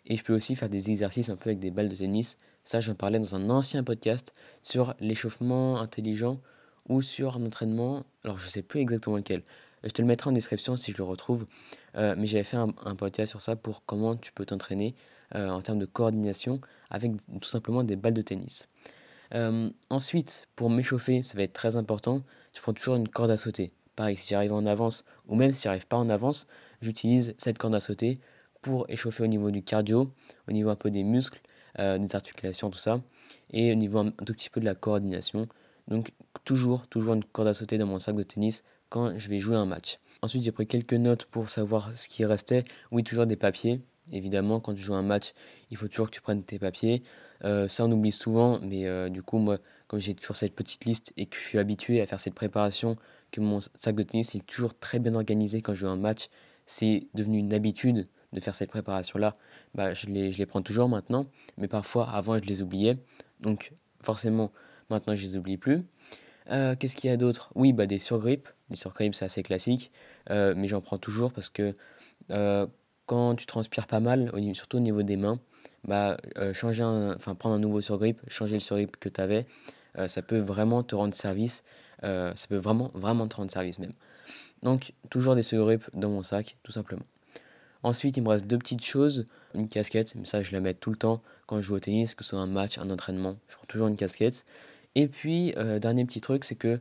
Et 0.08 0.18
je 0.18 0.24
peux 0.24 0.36
aussi 0.36 0.56
faire 0.56 0.70
des 0.70 0.92
exercices 0.92 1.30
un 1.30 1.36
peu 1.36 1.50
avec 1.50 1.60
des 1.60 1.72
balles 1.72 1.90
de 1.90 1.96
tennis. 1.96 2.38
Ça, 2.64 2.82
j'en 2.82 2.96
parlais 2.96 3.20
dans 3.20 3.36
un 3.36 3.50
ancien 3.50 3.84
podcast 3.84 4.34
sur 4.62 4.96
l'échauffement 5.00 5.80
intelligent 5.80 6.40
ou 6.90 7.02
sur 7.02 7.38
un 7.38 7.46
entraînement, 7.46 8.04
alors 8.24 8.38
je 8.38 8.48
sais 8.48 8.62
plus 8.62 8.82
exactement 8.82 9.18
lequel. 9.18 9.44
Je 9.86 9.92
te 9.92 10.02
le 10.02 10.08
mettrai 10.08 10.32
en 10.32 10.34
description 10.34 10.78
si 10.78 10.92
je 10.92 10.98
le 10.98 11.04
retrouve. 11.04 11.46
Euh, 11.96 12.16
mais 12.18 12.26
j'avais 12.26 12.44
fait 12.44 12.58
un, 12.58 12.96
podcast 12.96 13.30
sur 13.30 13.42
ça 13.42 13.56
pour 13.56 13.84
comment 13.86 14.16
tu 14.16 14.32
peux 14.32 14.46
t'entraîner 14.46 14.96
euh, 15.36 15.50
en 15.50 15.62
termes 15.62 15.80
de 15.80 15.86
coordination 15.86 16.60
avec 16.90 17.12
tout 17.40 17.48
simplement 17.48 17.84
des 17.84 17.96
balles 17.96 18.14
de 18.14 18.22
tennis. 18.22 18.68
Euh, 19.34 19.70
ensuite, 19.90 20.48
pour 20.56 20.70
m'échauffer, 20.70 21.24
ça 21.24 21.38
va 21.38 21.44
être 21.44 21.54
très 21.54 21.76
important, 21.76 22.22
je 22.54 22.62
prends 22.62 22.74
toujours 22.74 22.96
une 22.96 23.08
corde 23.08 23.32
à 23.32 23.38
sauter. 23.38 23.72
Pareil, 23.96 24.18
si 24.18 24.30
j'arrive 24.30 24.54
en 24.54 24.66
avance 24.66 25.06
ou 25.28 25.36
même 25.36 25.52
si 25.52 25.64
j'arrive 25.64 25.88
pas 25.88 25.98
en 25.98 26.10
avance, 26.10 26.48
j'utilise 26.82 27.34
cette 27.38 27.58
corde 27.58 27.76
à 27.76 27.80
sauter 27.80 28.20
pour 28.62 28.90
échauffer 28.90 29.24
au 29.24 29.28
niveau 29.28 29.52
du 29.52 29.64
cardio, 29.64 30.12
au 30.48 30.52
niveau 30.52 30.70
un 30.70 30.76
peu 30.76 30.92
des 30.92 31.04
muscles, 31.04 31.40
des 31.78 32.16
articulations, 32.16 32.70
tout 32.70 32.80
ça, 32.80 33.02
et 33.52 33.72
au 33.72 33.76
niveau 33.76 34.00
un, 34.00 34.12
tout 34.12 34.34
petit 34.34 34.50
peu 34.50 34.60
de 34.60 34.66
la 34.66 34.76
coordination. 34.76 35.48
Donc 35.88 36.12
toujours, 36.44 36.88
toujours 36.88 37.14
une 37.14 37.24
corde 37.24 37.48
à 37.48 37.54
sauter 37.54 37.78
dans 37.78 37.86
mon 37.86 38.00
sac 38.00 38.16
de 38.16 38.24
tennis 38.24 38.64
quand 38.90 39.18
je 39.18 39.30
vais 39.30 39.40
jouer 39.40 39.56
un 39.56 39.66
match. 39.66 40.00
Ensuite, 40.22 40.44
j'ai 40.44 40.52
pris 40.52 40.68
quelques 40.68 40.94
notes 40.94 41.26
pour 41.26 41.50
savoir 41.50 41.92
ce 41.98 42.08
qui 42.08 42.26
restait. 42.26 42.64
Oui, 42.92 43.04
toujours 43.04 43.26
des 43.26 43.36
papiers. 43.36 43.82
Évidemment, 44.12 44.60
quand 44.60 44.74
tu 44.74 44.82
joues 44.82 44.94
un 44.94 45.02
match, 45.02 45.34
il 45.72 45.78
faut 45.78 45.88
toujours 45.88 46.08
que 46.08 46.12
tu 46.12 46.22
prennes 46.22 46.44
tes 46.44 46.60
papiers. 46.60 47.02
Euh, 47.44 47.68
ça, 47.68 47.86
on 47.86 47.92
oublie 47.92 48.12
souvent, 48.12 48.60
mais 48.62 48.86
euh, 48.86 49.10
du 49.10 49.24
coup, 49.24 49.40
moi, 49.40 49.58
comme 49.88 50.00
j'ai 50.00 50.14
toujours 50.14 50.36
cette 50.36 50.56
petite 50.56 50.86
liste 50.86 51.12
et 51.18 51.26
que 51.26 51.36
je 51.36 51.42
suis 51.42 51.58
habitué 51.58 52.02
à 52.02 52.06
faire 52.06 52.20
cette 52.20 52.36
préparation, 52.36 52.98
que 53.32 53.42
mon 53.42 53.60
sac 53.62 53.96
de 53.96 54.04
tennis 54.04 54.36
est 54.36 54.46
toujours 54.46 54.78
très 54.78 55.00
bien 55.00 55.16
organisé 55.16 55.62
quand 55.62 55.74
je 55.74 55.82
joue 55.82 55.88
un 55.88 55.98
match, 55.98 56.30
c'est 56.66 57.08
devenu 57.14 57.40
une 57.40 57.54
habitude 57.54 58.06
de 58.34 58.40
faire 58.40 58.56
cette 58.56 58.70
préparation-là. 58.70 59.34
Bah, 59.74 59.94
je, 59.94 60.08
les, 60.08 60.32
je 60.32 60.38
les 60.38 60.46
prends 60.46 60.62
toujours 60.62 60.90
maintenant, 60.90 61.26
mais 61.58 61.68
parfois, 61.68 62.10
avant, 62.10 62.38
je 62.38 62.44
les 62.44 62.62
oubliais. 62.62 62.94
Donc, 63.40 63.74
forcément, 64.02 64.52
maintenant, 64.90 65.16
je 65.16 65.24
les 65.24 65.38
oublie 65.38 65.58
plus. 65.58 65.84
Euh, 66.52 66.76
qu'est-ce 66.76 66.96
qu'il 66.96 67.10
y 67.10 67.14
a 67.14 67.18
d'autre? 67.18 67.52
Oui, 67.56 67.74
bah, 67.74 67.86
des 67.86 68.00
surgrippes. 68.00 68.50
Les 68.70 68.76
surgrippes, 68.76 69.16
c'est 69.16 69.26
assez 69.26 69.44
classique, 69.44 69.92
euh, 70.30 70.54
mais 70.56 70.68
j'en 70.68 70.82
prends 70.82 70.98
toujours 70.98 71.32
parce 71.32 71.50
que 71.50 71.74
euh, 72.32 72.68
quand 73.06 73.36
tu 73.36 73.46
transpires 73.46 73.88
pas 73.88 74.00
mal, 74.00 74.32
surtout 74.54 74.78
au 74.78 74.82
niveau 74.82 75.04
des 75.04 75.18
mains, 75.18 75.40
bah, 75.84 76.18
changer 76.54 76.84
enfin, 76.84 77.36
prendre 77.36 77.56
un 77.56 77.60
nouveau 77.60 77.82
surgrip, 77.82 78.20
changer 78.28 78.56
le 78.56 78.60
surgrip 78.60 78.98
que 78.98 79.10
tu 79.10 79.22
avais, 79.22 79.42
ça 80.08 80.24
peut 80.24 80.40
vraiment 80.40 80.82
te 80.82 80.96
rendre 80.96 81.14
service. 81.14 81.64
ça 82.02 82.34
peut 82.50 82.58
vraiment, 82.58 82.90
vraiment 82.96 83.28
te 83.28 83.36
rendre 83.36 83.52
service 83.52 83.78
même. 83.78 83.94
Donc, 84.64 84.94
toujours 85.12 85.36
des 85.36 85.44
surgrippes 85.44 85.88
dans 85.94 86.10
mon 86.10 86.24
sac, 86.24 86.58
tout 86.64 86.72
simplement. 86.72 87.06
Ensuite, 87.84 88.18
il 88.18 88.24
me 88.24 88.30
reste 88.30 88.48
deux 88.48 88.58
petites 88.58 88.84
choses. 88.84 89.28
Une 89.54 89.70
casquette, 89.70 90.16
mais 90.16 90.26
ça, 90.26 90.42
je 90.42 90.52
la 90.54 90.60
mets 90.60 90.74
tout 90.74 90.90
le 90.90 90.96
temps 90.96 91.22
quand 91.46 91.58
je 91.58 91.62
joue 91.62 91.76
au 91.76 91.80
tennis, 91.80 92.16
que 92.16 92.24
ce 92.24 92.32
soit 92.32 92.40
un 92.40 92.48
match, 92.48 92.80
un 92.80 92.90
entraînement. 92.90 93.38
Je 93.48 93.56
prends 93.58 93.68
toujours 93.68 93.88
une 93.88 93.96
casquette. 93.96 94.44
Et 94.96 95.08
puis, 95.08 95.54
euh, 95.58 95.78
dernier 95.80 96.06
petit 96.06 96.22
truc, 96.22 96.46
c'est 96.46 96.56
que 96.56 96.80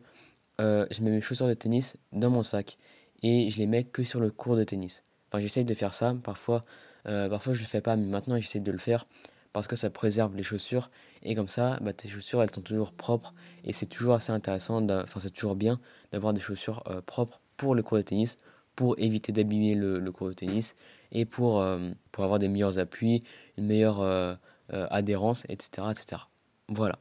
euh, 0.60 0.86
je 0.90 1.02
mets 1.02 1.10
mes 1.10 1.20
chaussures 1.20 1.48
de 1.48 1.54
tennis 1.54 1.96
dans 2.12 2.30
mon 2.30 2.44
sac 2.44 2.78
et 3.22 3.50
je 3.50 3.58
les 3.58 3.66
mets 3.66 3.82
que 3.82 4.04
sur 4.04 4.20
le 4.20 4.30
cours 4.30 4.56
de 4.56 4.62
tennis. 4.62 5.02
Enfin, 5.30 5.40
j'essaye 5.42 5.64
de 5.64 5.74
faire 5.74 5.94
ça. 5.94 6.14
Parfois, 6.22 6.62
euh, 7.06 7.28
parfois 7.28 7.54
je 7.54 7.60
le 7.60 7.66
fais 7.66 7.80
pas, 7.80 7.96
mais 7.96 8.06
maintenant 8.06 8.38
j'essaie 8.38 8.60
de 8.60 8.70
le 8.70 8.78
faire 8.78 9.06
parce 9.52 9.66
que 9.66 9.76
ça 9.76 9.90
préserve 9.90 10.36
les 10.36 10.42
chaussures 10.44 10.90
et 11.22 11.34
comme 11.34 11.48
ça, 11.48 11.78
bah, 11.80 11.92
tes 11.92 12.08
chaussures 12.08 12.42
elles 12.42 12.54
sont 12.54 12.60
toujours 12.60 12.92
propres 12.92 13.34
et 13.64 13.72
c'est 13.72 13.86
toujours 13.86 14.14
assez 14.14 14.32
intéressant. 14.32 14.88
Enfin, 14.88 15.20
c'est 15.20 15.30
toujours 15.32 15.56
bien 15.56 15.80
d'avoir 16.12 16.32
des 16.32 16.40
chaussures 16.40 16.84
propres 17.06 17.40
pour 17.56 17.74
le 17.74 17.82
cours 17.82 17.98
de 17.98 18.02
tennis, 18.02 18.36
pour 18.76 18.98
éviter 18.98 19.32
d'abîmer 19.32 19.74
le, 19.74 19.98
le, 19.98 20.12
cours 20.12 20.28
de 20.28 20.34
tennis 20.34 20.74
et 21.12 21.24
pour, 21.24 21.64
pour 22.12 22.24
avoir 22.24 22.38
des 22.38 22.48
meilleurs 22.48 22.78
appuis, 22.78 23.22
une 23.56 23.66
meilleure 23.66 24.38
adhérence, 24.70 25.44
etc., 25.48 25.88
etc. 25.92 26.22
Voilà. 26.68 26.98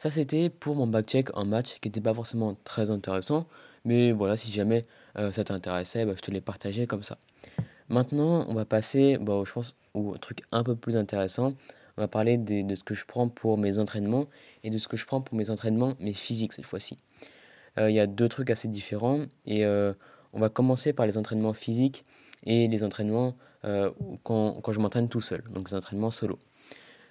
Ça, 0.00 0.08
c'était 0.08 0.48
pour 0.48 0.76
mon 0.76 0.86
back-check 0.86 1.36
en 1.36 1.44
match 1.44 1.78
qui 1.78 1.88
n'était 1.88 2.00
pas 2.00 2.14
forcément 2.14 2.56
très 2.64 2.90
intéressant. 2.90 3.46
Mais 3.84 4.12
voilà, 4.12 4.34
si 4.34 4.50
jamais 4.50 4.86
euh, 5.18 5.30
ça 5.30 5.44
t'intéressait, 5.44 6.06
bah, 6.06 6.14
je 6.16 6.22
te 6.22 6.30
l'ai 6.30 6.40
partagé 6.40 6.86
comme 6.86 7.02
ça. 7.02 7.18
Maintenant, 7.90 8.46
on 8.48 8.54
va 8.54 8.64
passer, 8.64 9.18
bah, 9.18 9.42
je 9.44 9.52
pense, 9.52 9.76
au 9.92 10.16
truc 10.16 10.40
un 10.52 10.64
peu 10.64 10.74
plus 10.74 10.96
intéressant. 10.96 11.52
On 11.98 12.00
va 12.00 12.08
parler 12.08 12.38
de, 12.38 12.62
de, 12.62 12.74
ce 12.74 12.82
que 12.82 12.94
je 12.94 13.04
prends 13.04 13.28
pour 13.28 13.58
mes 13.58 13.78
entraînements 13.78 14.24
et 14.64 14.70
de 14.70 14.78
ce 14.78 14.88
que 14.88 14.96
je 14.96 15.04
prends 15.04 15.20
pour 15.20 15.36
mes 15.36 15.50
entraînements, 15.50 15.92
mais 16.00 16.14
physiques 16.14 16.54
cette 16.54 16.64
fois-ci. 16.64 16.96
Euh, 17.78 17.90
il 17.90 17.94
y 17.94 18.00
a 18.00 18.06
deux 18.06 18.30
trucs 18.30 18.48
assez 18.48 18.68
différents 18.68 19.26
et 19.44 19.66
euh, 19.66 19.92
on 20.32 20.40
va 20.40 20.48
commencer 20.48 20.94
par 20.94 21.04
les 21.04 21.18
entraînements 21.18 21.52
physiques 21.52 22.06
et 22.44 22.68
les 22.68 22.84
entraînements 22.84 23.36
quand, 24.22 24.62
quand 24.62 24.72
je 24.72 24.80
m'entraîne 24.80 25.10
tout 25.10 25.20
seul, 25.20 25.42
donc 25.50 25.68
les 25.68 25.76
entraînements 25.76 26.10
solo. 26.10 26.38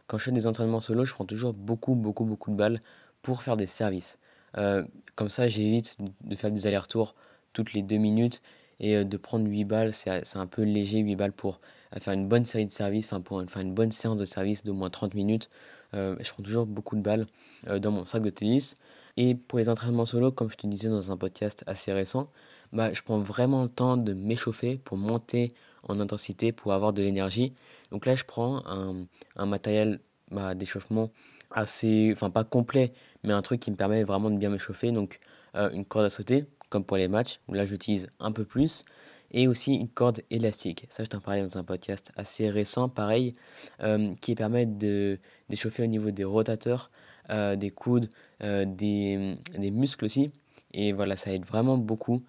Quand 0.09 0.17
je 0.17 0.23
fais 0.23 0.31
des 0.31 0.47
entraînements 0.47 0.79
solo, 0.79 1.05
je 1.05 1.13
prends 1.13 1.25
toujours 1.25 1.53
beaucoup, 1.53 1.93
beaucoup, 1.93 2.25
beaucoup 2.25 2.49
de 2.49 2.55
balles 2.55 2.79
pour 3.21 3.43
faire 3.43 3.55
des 3.55 3.67
services. 3.67 4.17
Euh, 4.57 4.83
comme 5.15 5.29
ça, 5.29 5.47
j'évite 5.47 5.97
de 6.23 6.35
faire 6.35 6.51
des 6.51 6.65
allers-retours 6.65 7.13
toutes 7.53 7.73
les 7.73 7.83
deux 7.83 7.97
minutes 7.97 8.41
et 8.79 8.95
euh, 8.95 9.03
de 9.03 9.17
prendre 9.17 9.47
8 9.47 9.65
balles. 9.65 9.93
C'est 9.93 10.37
un 10.37 10.47
peu 10.47 10.63
léger, 10.63 10.97
8 10.97 11.15
balles 11.15 11.31
pour 11.31 11.59
euh, 11.95 11.99
faire 11.99 12.13
une 12.13 12.27
bonne 12.27 12.47
série 12.47 12.65
de 12.65 12.71
services, 12.71 13.05
enfin 13.05 13.21
pour 13.21 13.39
faire 13.47 13.61
une 13.61 13.75
bonne 13.75 13.91
séance 13.91 14.17
de 14.17 14.25
service 14.25 14.63
d'au 14.63 14.73
moins 14.73 14.89
30 14.89 15.13
minutes. 15.13 15.47
je 15.93 16.31
prends 16.31 16.43
toujours 16.43 16.65
beaucoup 16.65 16.95
de 16.95 17.01
balles 17.01 17.27
dans 17.67 17.91
mon 17.91 18.05
sac 18.05 18.23
de 18.23 18.31
tennis. 18.31 18.73
Et 19.15 19.35
pour 19.35 19.59
les 19.59 19.69
entraînements 19.69 20.07
solo, 20.07 20.31
comme 20.31 20.49
je 20.49 20.57
te 20.57 20.65
disais 20.65 20.89
dans 20.89 21.11
un 21.11 21.17
podcast 21.17 21.63
assez 21.67 21.93
récent, 21.93 22.29
bah, 22.73 22.93
je 22.93 23.03
prends 23.03 23.19
vraiment 23.19 23.61
le 23.61 23.69
temps 23.69 23.95
de 23.95 24.13
m'échauffer 24.13 24.79
pour 24.83 24.97
monter 24.97 25.51
en 25.87 25.99
intensité, 25.99 26.51
pour 26.51 26.73
avoir 26.73 26.93
de 26.93 27.01
l'énergie. 27.03 27.53
Donc 27.91 28.05
là, 28.05 28.15
je 28.15 28.23
prends 28.23 28.63
un, 28.65 29.45
matériel 29.45 29.99
bah, 30.31 30.55
d'échauffement 30.55 31.09
assez, 31.51 32.11
enfin 32.13 32.29
pas 32.29 32.43
complet, 32.43 32.93
mais 33.23 33.33
un 33.33 33.41
truc 33.41 33.59
qui 33.59 33.71
me 33.71 33.75
permet 33.75 34.03
vraiment 34.03 34.29
de 34.29 34.37
bien 34.37 34.49
m'échauffer. 34.49 34.91
Donc 34.91 35.19
euh, 35.55 35.69
une 35.71 35.85
corde 35.85 36.05
à 36.05 36.09
sauter, 36.09 36.45
comme 36.69 36.83
pour 36.83 36.97
les 36.97 37.07
matchs, 37.07 37.39
là 37.49 37.65
j'utilise 37.65 38.07
un 38.19 38.31
peu 38.31 38.45
plus. 38.45 38.83
Et 39.31 39.47
aussi 39.47 39.75
une 39.75 39.89
corde 39.89 40.21
élastique. 40.31 40.87
Ça, 40.89 41.03
je 41.03 41.09
t'en 41.09 41.19
parlais 41.19 41.43
dans 41.43 41.59
un 41.59 41.63
podcast 41.63 42.11
assez 42.15 42.49
récent, 42.49 42.89
pareil, 42.89 43.33
euh, 43.79 44.11
qui 44.21 44.33
permet 44.33 44.65
d'échauffer 44.65 45.83
au 45.83 45.85
niveau 45.85 46.09
des 46.09 46.23
rotateurs, 46.23 46.89
euh, 47.29 47.55
des 47.55 47.69
coudes, 47.69 48.09
des, 48.41 49.37
des 49.55 49.69
muscles 49.69 50.05
aussi. 50.05 50.31
Et 50.73 50.93
voilà, 50.93 51.15
ça 51.15 51.31
aide 51.31 51.45
vraiment 51.45 51.77
beaucoup 51.77 52.23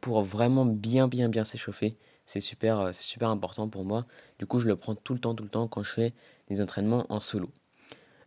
pour 0.00 0.22
vraiment 0.22 0.64
bien, 0.64 1.08
bien, 1.08 1.28
bien 1.28 1.44
s'échauffer. 1.44 1.94
C'est 2.30 2.38
super, 2.38 2.90
c'est 2.94 3.02
super 3.02 3.28
important 3.28 3.68
pour 3.68 3.84
moi. 3.84 4.04
Du 4.38 4.46
coup, 4.46 4.60
je 4.60 4.68
le 4.68 4.76
prends 4.76 4.94
tout 4.94 5.14
le 5.14 5.18
temps, 5.18 5.34
tout 5.34 5.42
le 5.42 5.50
temps 5.50 5.66
quand 5.66 5.82
je 5.82 5.90
fais 5.90 6.12
des 6.48 6.60
entraînements 6.60 7.04
en 7.08 7.18
solo. 7.18 7.50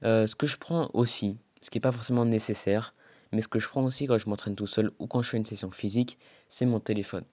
Euh, 0.03 0.27
ce 0.27 0.35
que 0.35 0.45
je 0.45 0.57
prends 0.57 0.89
aussi, 0.93 1.37
ce 1.61 1.69
qui 1.69 1.77
n'est 1.77 1.83
pas 1.83 1.93
forcément 1.93 2.25
nécessaire, 2.25 2.91
mais 3.31 3.39
ce 3.39 3.47
que 3.47 3.59
je 3.59 3.69
prends 3.69 3.81
aussi 3.85 4.05
quand 4.05 4.17
je 4.17 4.29
m'entraîne 4.29 4.55
tout 4.55 4.67
seul 4.67 4.91
ou 4.99 5.07
quand 5.07 5.21
je 5.21 5.29
fais 5.29 5.37
une 5.37 5.45
session 5.45 5.71
physique, 5.71 6.19
c'est 6.49 6.65
mon 6.65 6.81
téléphone. 6.81 7.23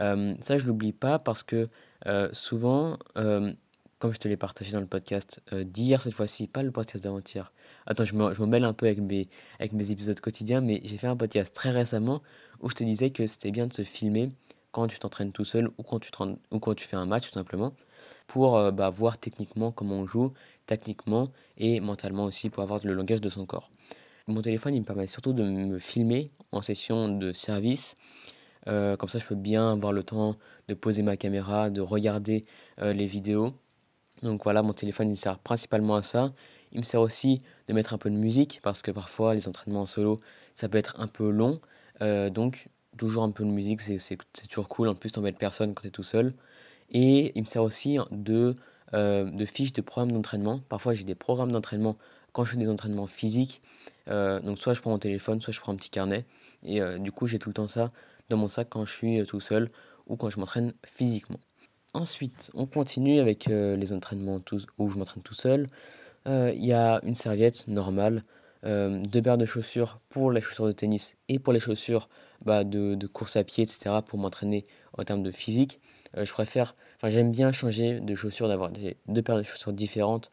Euh, 0.00 0.34
ça, 0.40 0.58
je 0.58 0.66
l'oublie 0.66 0.92
pas 0.92 1.18
parce 1.20 1.44
que 1.44 1.68
euh, 2.06 2.28
souvent, 2.32 2.98
comme 3.14 4.12
je 4.12 4.18
te 4.18 4.26
l'ai 4.26 4.36
partagé 4.36 4.72
dans 4.72 4.80
le 4.80 4.86
podcast 4.86 5.40
d'hier 5.52 6.02
cette 6.02 6.14
fois-ci, 6.14 6.48
pas 6.48 6.64
le 6.64 6.72
podcast 6.72 7.04
d'avant-hier. 7.04 7.52
Attends, 7.86 8.04
je 8.04 8.16
me, 8.16 8.34
je 8.34 8.40
me 8.40 8.48
mêle 8.48 8.64
un 8.64 8.72
peu 8.72 8.86
avec 8.86 8.98
mes, 8.98 9.28
avec 9.60 9.74
mes 9.74 9.92
épisodes 9.92 10.18
quotidiens, 10.18 10.60
mais 10.60 10.80
j'ai 10.82 10.98
fait 10.98 11.06
un 11.06 11.16
podcast 11.16 11.54
très 11.54 11.70
récemment 11.70 12.20
où 12.62 12.68
je 12.68 12.74
te 12.74 12.82
disais 12.82 13.10
que 13.10 13.28
c'était 13.28 13.52
bien 13.52 13.68
de 13.68 13.72
se 13.72 13.84
filmer 13.84 14.32
quand 14.72 14.86
tu 14.86 14.98
t'entraînes 14.98 15.32
tout 15.32 15.44
seul 15.44 15.68
ou 15.78 15.82
quand 15.82 15.98
tu, 15.98 16.10
ou 16.50 16.58
quand 16.58 16.74
tu 16.74 16.86
fais 16.86 16.96
un 16.96 17.06
match 17.06 17.28
tout 17.28 17.34
simplement 17.34 17.72
pour 18.26 18.56
euh, 18.56 18.70
bah, 18.70 18.90
voir 18.90 19.18
techniquement 19.18 19.72
comment 19.72 19.96
on 19.96 20.06
joue, 20.06 20.32
techniquement 20.66 21.28
et 21.56 21.80
mentalement 21.80 22.24
aussi 22.24 22.48
pour 22.48 22.62
avoir 22.62 22.80
le 22.84 22.94
langage 22.94 23.20
de 23.20 23.28
son 23.28 23.44
corps. 23.44 23.70
Mon 24.28 24.40
téléphone, 24.42 24.74
il 24.74 24.80
me 24.80 24.84
permet 24.84 25.08
surtout 25.08 25.32
de 25.32 25.42
me 25.42 25.78
filmer 25.80 26.30
en 26.52 26.62
session 26.62 27.08
de 27.08 27.32
service. 27.32 27.96
Euh, 28.68 28.96
comme 28.96 29.08
ça, 29.08 29.18
je 29.18 29.24
peux 29.24 29.34
bien 29.34 29.72
avoir 29.72 29.92
le 29.92 30.04
temps 30.04 30.36
de 30.68 30.74
poser 30.74 31.02
ma 31.02 31.16
caméra, 31.16 31.70
de 31.70 31.80
regarder 31.80 32.44
euh, 32.80 32.92
les 32.92 33.06
vidéos. 33.06 33.52
Donc 34.22 34.44
voilà, 34.44 34.62
mon 34.62 34.74
téléphone, 34.74 35.10
il 35.10 35.16
sert 35.16 35.38
principalement 35.40 35.96
à 35.96 36.02
ça. 36.04 36.30
Il 36.70 36.78
me 36.78 36.84
sert 36.84 37.00
aussi 37.00 37.40
de 37.66 37.72
mettre 37.72 37.94
un 37.94 37.98
peu 37.98 38.10
de 38.10 38.16
musique 38.16 38.60
parce 38.62 38.82
que 38.82 38.92
parfois, 38.92 39.34
les 39.34 39.48
entraînements 39.48 39.82
en 39.82 39.86
solo, 39.86 40.20
ça 40.54 40.68
peut 40.68 40.78
être 40.78 41.00
un 41.00 41.08
peu 41.08 41.30
long. 41.30 41.60
Donc, 42.30 42.68
toujours 42.96 43.22
un 43.22 43.30
peu 43.30 43.44
de 43.44 43.50
musique, 43.50 43.80
c'est 43.80 44.18
toujours 44.48 44.68
cool. 44.68 44.88
En 44.88 44.94
plus, 44.94 45.10
t'embêtes 45.10 45.38
personne 45.38 45.74
quand 45.74 45.82
tu 45.82 45.88
es 45.88 45.90
tout 45.90 46.02
seul. 46.02 46.34
Et 46.90 47.32
il 47.34 47.42
me 47.42 47.46
sert 47.46 47.62
aussi 47.62 47.98
de, 48.10 48.54
de 48.92 49.44
fiches 49.44 49.72
de 49.72 49.80
programme 49.80 50.12
d'entraînement. 50.12 50.58
Parfois, 50.68 50.94
j'ai 50.94 51.04
des 51.04 51.14
programmes 51.14 51.52
d'entraînement 51.52 51.96
quand 52.32 52.44
je 52.44 52.52
fais 52.52 52.56
des 52.56 52.68
entraînements 52.68 53.06
physiques. 53.06 53.60
Euh, 54.08 54.40
donc 54.40 54.58
soit 54.58 54.74
je 54.74 54.80
prends 54.80 54.90
mon 54.90 54.98
téléphone, 54.98 55.40
soit 55.40 55.52
je 55.52 55.60
prends 55.60 55.72
un 55.72 55.76
petit 55.76 55.90
carnet. 55.90 56.24
Et 56.64 56.80
euh, 56.80 56.98
du 56.98 57.12
coup, 57.12 57.26
j'ai 57.26 57.38
tout 57.38 57.48
le 57.48 57.54
temps 57.54 57.68
ça 57.68 57.90
dans 58.28 58.36
mon 58.36 58.48
sac 58.48 58.68
quand 58.70 58.84
je 58.86 58.92
suis 58.92 59.20
euh, 59.20 59.24
tout 59.24 59.40
seul 59.40 59.70
ou 60.06 60.16
quand 60.16 60.30
je 60.30 60.38
m'entraîne 60.38 60.72
physiquement. 60.84 61.40
Ensuite, 61.92 62.50
on 62.54 62.66
continue 62.66 63.18
avec 63.18 63.46
les 63.46 63.92
entraînements 63.92 64.40
où 64.78 64.88
je 64.88 64.96
m'entraîne 64.96 65.24
tout 65.24 65.34
seul. 65.34 65.66
Il 66.26 66.64
y 66.64 66.72
a 66.72 67.00
une 67.02 67.16
serviette 67.16 67.66
normale, 67.66 68.22
deux 68.62 69.22
paires 69.22 69.38
de 69.38 69.46
chaussures 69.46 70.00
pour 70.10 70.30
les 70.30 70.40
chaussures 70.40 70.66
de 70.66 70.72
tennis 70.72 71.16
et 71.28 71.38
pour 71.38 71.52
les 71.52 71.60
chaussures 71.60 72.08
bah, 72.44 72.62
de, 72.62 72.94
de, 72.94 73.06
course 73.06 73.36
à 73.36 73.44
pied, 73.44 73.64
etc. 73.64 73.96
pour 74.06 74.18
m'entraîner 74.18 74.66
en 74.98 75.04
termes 75.04 75.22
de 75.22 75.30
physique. 75.30 75.80
je 76.14 76.30
préfère, 76.30 76.74
enfin 76.96 77.08
j'aime 77.08 77.30
bien 77.30 77.52
changer 77.52 78.00
de 78.00 78.14
chaussures, 78.14 78.48
d'avoir 78.48 78.70
deux 78.70 79.22
paires 79.22 79.38
de 79.38 79.42
chaussures 79.42 79.72
différentes 79.72 80.30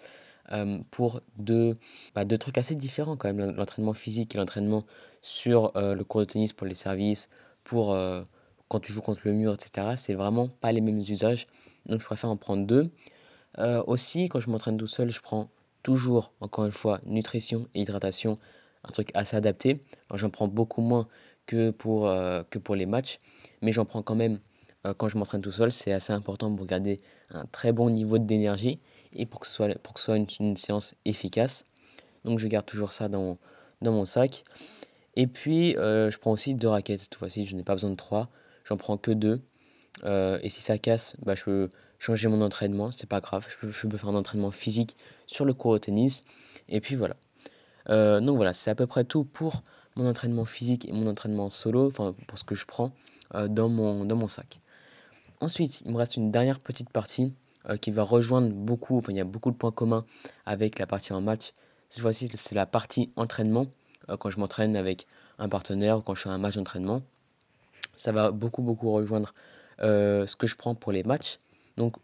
euh, 0.53 0.79
pour 0.91 1.21
deux, 1.37 1.77
bah, 2.15 2.23
deux 2.23 2.37
trucs 2.37 2.57
assez 2.57 2.75
différents 2.75 3.17
quand 3.17 3.33
même, 3.33 3.55
l'entraînement 3.55 3.93
physique 3.93 4.33
et 4.35 4.37
l'entraînement 4.37 4.85
sur 5.21 5.75
euh, 5.75 5.93
le 5.93 6.03
cours 6.05 6.21
de 6.21 6.25
tennis 6.25 6.53
pour 6.53 6.65
les 6.65 6.75
services, 6.75 7.29
pour 7.65 7.93
euh, 7.93 8.23
quand 8.69 8.79
tu 8.79 8.93
joues 8.93 9.01
contre 9.01 9.21
le 9.25 9.33
mur, 9.33 9.53
etc. 9.53 9.95
C'est 9.97 10.13
vraiment 10.13 10.47
pas 10.47 10.71
les 10.71 10.79
mêmes 10.81 10.99
usages, 10.99 11.47
donc 11.85 11.99
je 11.99 12.05
préfère 12.05 12.29
en 12.29 12.37
prendre 12.37 12.65
deux. 12.65 12.89
aussi, 13.87 14.29
quand 14.29 14.39
je 14.39 14.49
m'entraîne 14.49 14.77
tout 14.77 14.87
seul, 14.87 15.09
je 15.09 15.19
prends 15.21 15.49
toujours, 15.87 16.33
encore 16.41 16.65
une 16.65 16.73
fois, 16.73 16.99
nutrition 17.05 17.69
et 17.73 17.79
hydratation, 17.79 18.37
un 18.83 18.91
truc 18.91 19.09
assez 19.13 19.37
adapté. 19.37 19.81
J'en 20.13 20.29
prends 20.29 20.49
beaucoup 20.49 20.81
moins 20.81 21.07
que 21.45 21.69
pour, 21.69 22.03
que 22.49 22.59
pour 22.59 22.75
les 22.75 22.85
matchs, 22.85 23.19
mais 23.61 23.71
j'en 23.71 23.85
prends 23.85 24.01
quand 24.03 24.15
même 24.15 24.39
quand 24.97 25.07
je 25.07 25.17
m'entraîne 25.17 25.39
tout 25.39 25.53
seul. 25.53 25.71
C'est 25.71 25.93
assez 25.93 26.11
important 26.11 26.53
pour 26.53 26.65
garder 26.65 26.99
un 27.29 27.45
très 27.45 27.71
bon 27.71 27.89
niveau 27.89 28.17
d'énergie 28.17 28.81
et 29.13 29.25
pour 29.25 29.39
que 29.39 29.47
ce 29.47 29.53
soit, 29.53 29.79
pour 29.79 29.93
que 29.93 30.01
soit 30.01 30.17
une, 30.17 30.57
séance 30.57 30.93
efficace. 31.05 31.63
Donc 32.25 32.39
je 32.39 32.47
garde 32.47 32.65
toujours 32.65 32.91
ça 32.91 33.07
dans, 33.07 33.37
dans 33.81 33.93
mon 33.93 34.03
sac. 34.03 34.43
Et 35.15 35.25
puis 35.25 35.77
euh, 35.77 36.11
je 36.11 36.17
prends 36.17 36.31
aussi 36.31 36.53
deux 36.53 36.67
raquettes. 36.67 36.99
Cette 36.99 37.15
fois-ci, 37.15 37.45
je 37.45 37.55
n'ai 37.55 37.63
pas 37.63 37.75
besoin 37.75 37.91
de 37.91 37.95
trois. 37.95 38.27
J'en 38.65 38.75
prends 38.75 38.97
que 38.97 39.11
deux. 39.11 39.39
Euh, 40.03 40.37
et 40.43 40.49
si 40.49 40.61
ça 40.61 40.77
casse, 40.77 41.15
bah, 41.23 41.33
je 41.33 41.45
peux 41.45 41.69
changer 41.99 42.27
mon 42.27 42.41
entraînement. 42.41 42.91
C'est 42.91 43.07
pas 43.09 43.21
grave. 43.21 43.47
Je 43.49 43.57
peux, 43.57 43.71
je 43.71 43.97
faire 43.97 44.09
un 44.09 44.15
entraînement 44.15 44.51
physique 44.51 44.95
sur 45.25 45.45
le 45.45 45.53
cours 45.53 45.73
de 45.73 45.79
tennis. 45.79 46.23
Et 46.69 46.81
puis 46.81 46.95
voilà. 46.95 47.15
Euh, 47.89 48.19
donc 48.19 48.35
voilà, 48.35 48.53
c'est 48.53 48.69
à 48.69 48.75
peu 48.75 48.87
près 48.87 49.03
tout 49.03 49.23
pour 49.23 49.63
mon 49.95 50.07
entraînement 50.07 50.45
physique 50.45 50.87
et 50.87 50.91
mon 50.91 51.07
entraînement 51.07 51.49
solo. 51.49 51.87
Enfin, 51.87 52.13
pour 52.27 52.37
ce 52.37 52.43
que 52.43 52.55
je 52.55 52.65
prends 52.65 52.91
dans, 53.33 53.67
mon, 53.67 54.05
dans 54.05 54.15
mon 54.15 54.27
sac. 54.27 54.61
Ensuite, 55.39 55.81
il 55.81 55.91
me 55.91 55.97
reste 55.97 56.15
une 56.15 56.31
dernière 56.31 56.59
petite 56.59 56.89
partie 56.89 57.33
euh, 57.69 57.77
qui 57.77 57.91
va 57.91 58.03
rejoindre 58.03 58.53
beaucoup, 58.53 58.97
enfin 58.97 59.11
il 59.11 59.17
y 59.17 59.21
a 59.21 59.25
beaucoup 59.25 59.51
de 59.51 59.57
points 59.57 59.71
communs 59.71 60.05
avec 60.45 60.79
la 60.79 60.87
partie 60.87 61.11
en 61.11 61.21
match. 61.21 61.51
Cette 61.89 62.01
fois-ci, 62.01 62.29
c'est 62.33 62.55
la 62.55 62.65
partie 62.65 63.11
entraînement, 63.15 63.67
euh, 64.09 64.15
quand 64.15 64.29
je 64.29 64.39
m'entraîne 64.39 64.75
avec 64.75 65.05
un 65.37 65.49
partenaire 65.49 66.01
quand 66.03 66.15
je 66.15 66.23
fais 66.23 66.29
un 66.29 66.37
match 66.37 66.55
d'entraînement. 66.55 67.01
Ça 67.97 68.11
va 68.11 68.31
beaucoup, 68.31 68.61
beaucoup 68.61 68.91
rejoindre 68.91 69.33
euh, 69.81 70.25
ce 70.27 70.35
que 70.35 70.47
je 70.47 70.55
prends 70.55 70.75
pour 70.75 70.91
les 70.91 71.03
matchs. 71.03 71.39
Donc, 71.77 71.95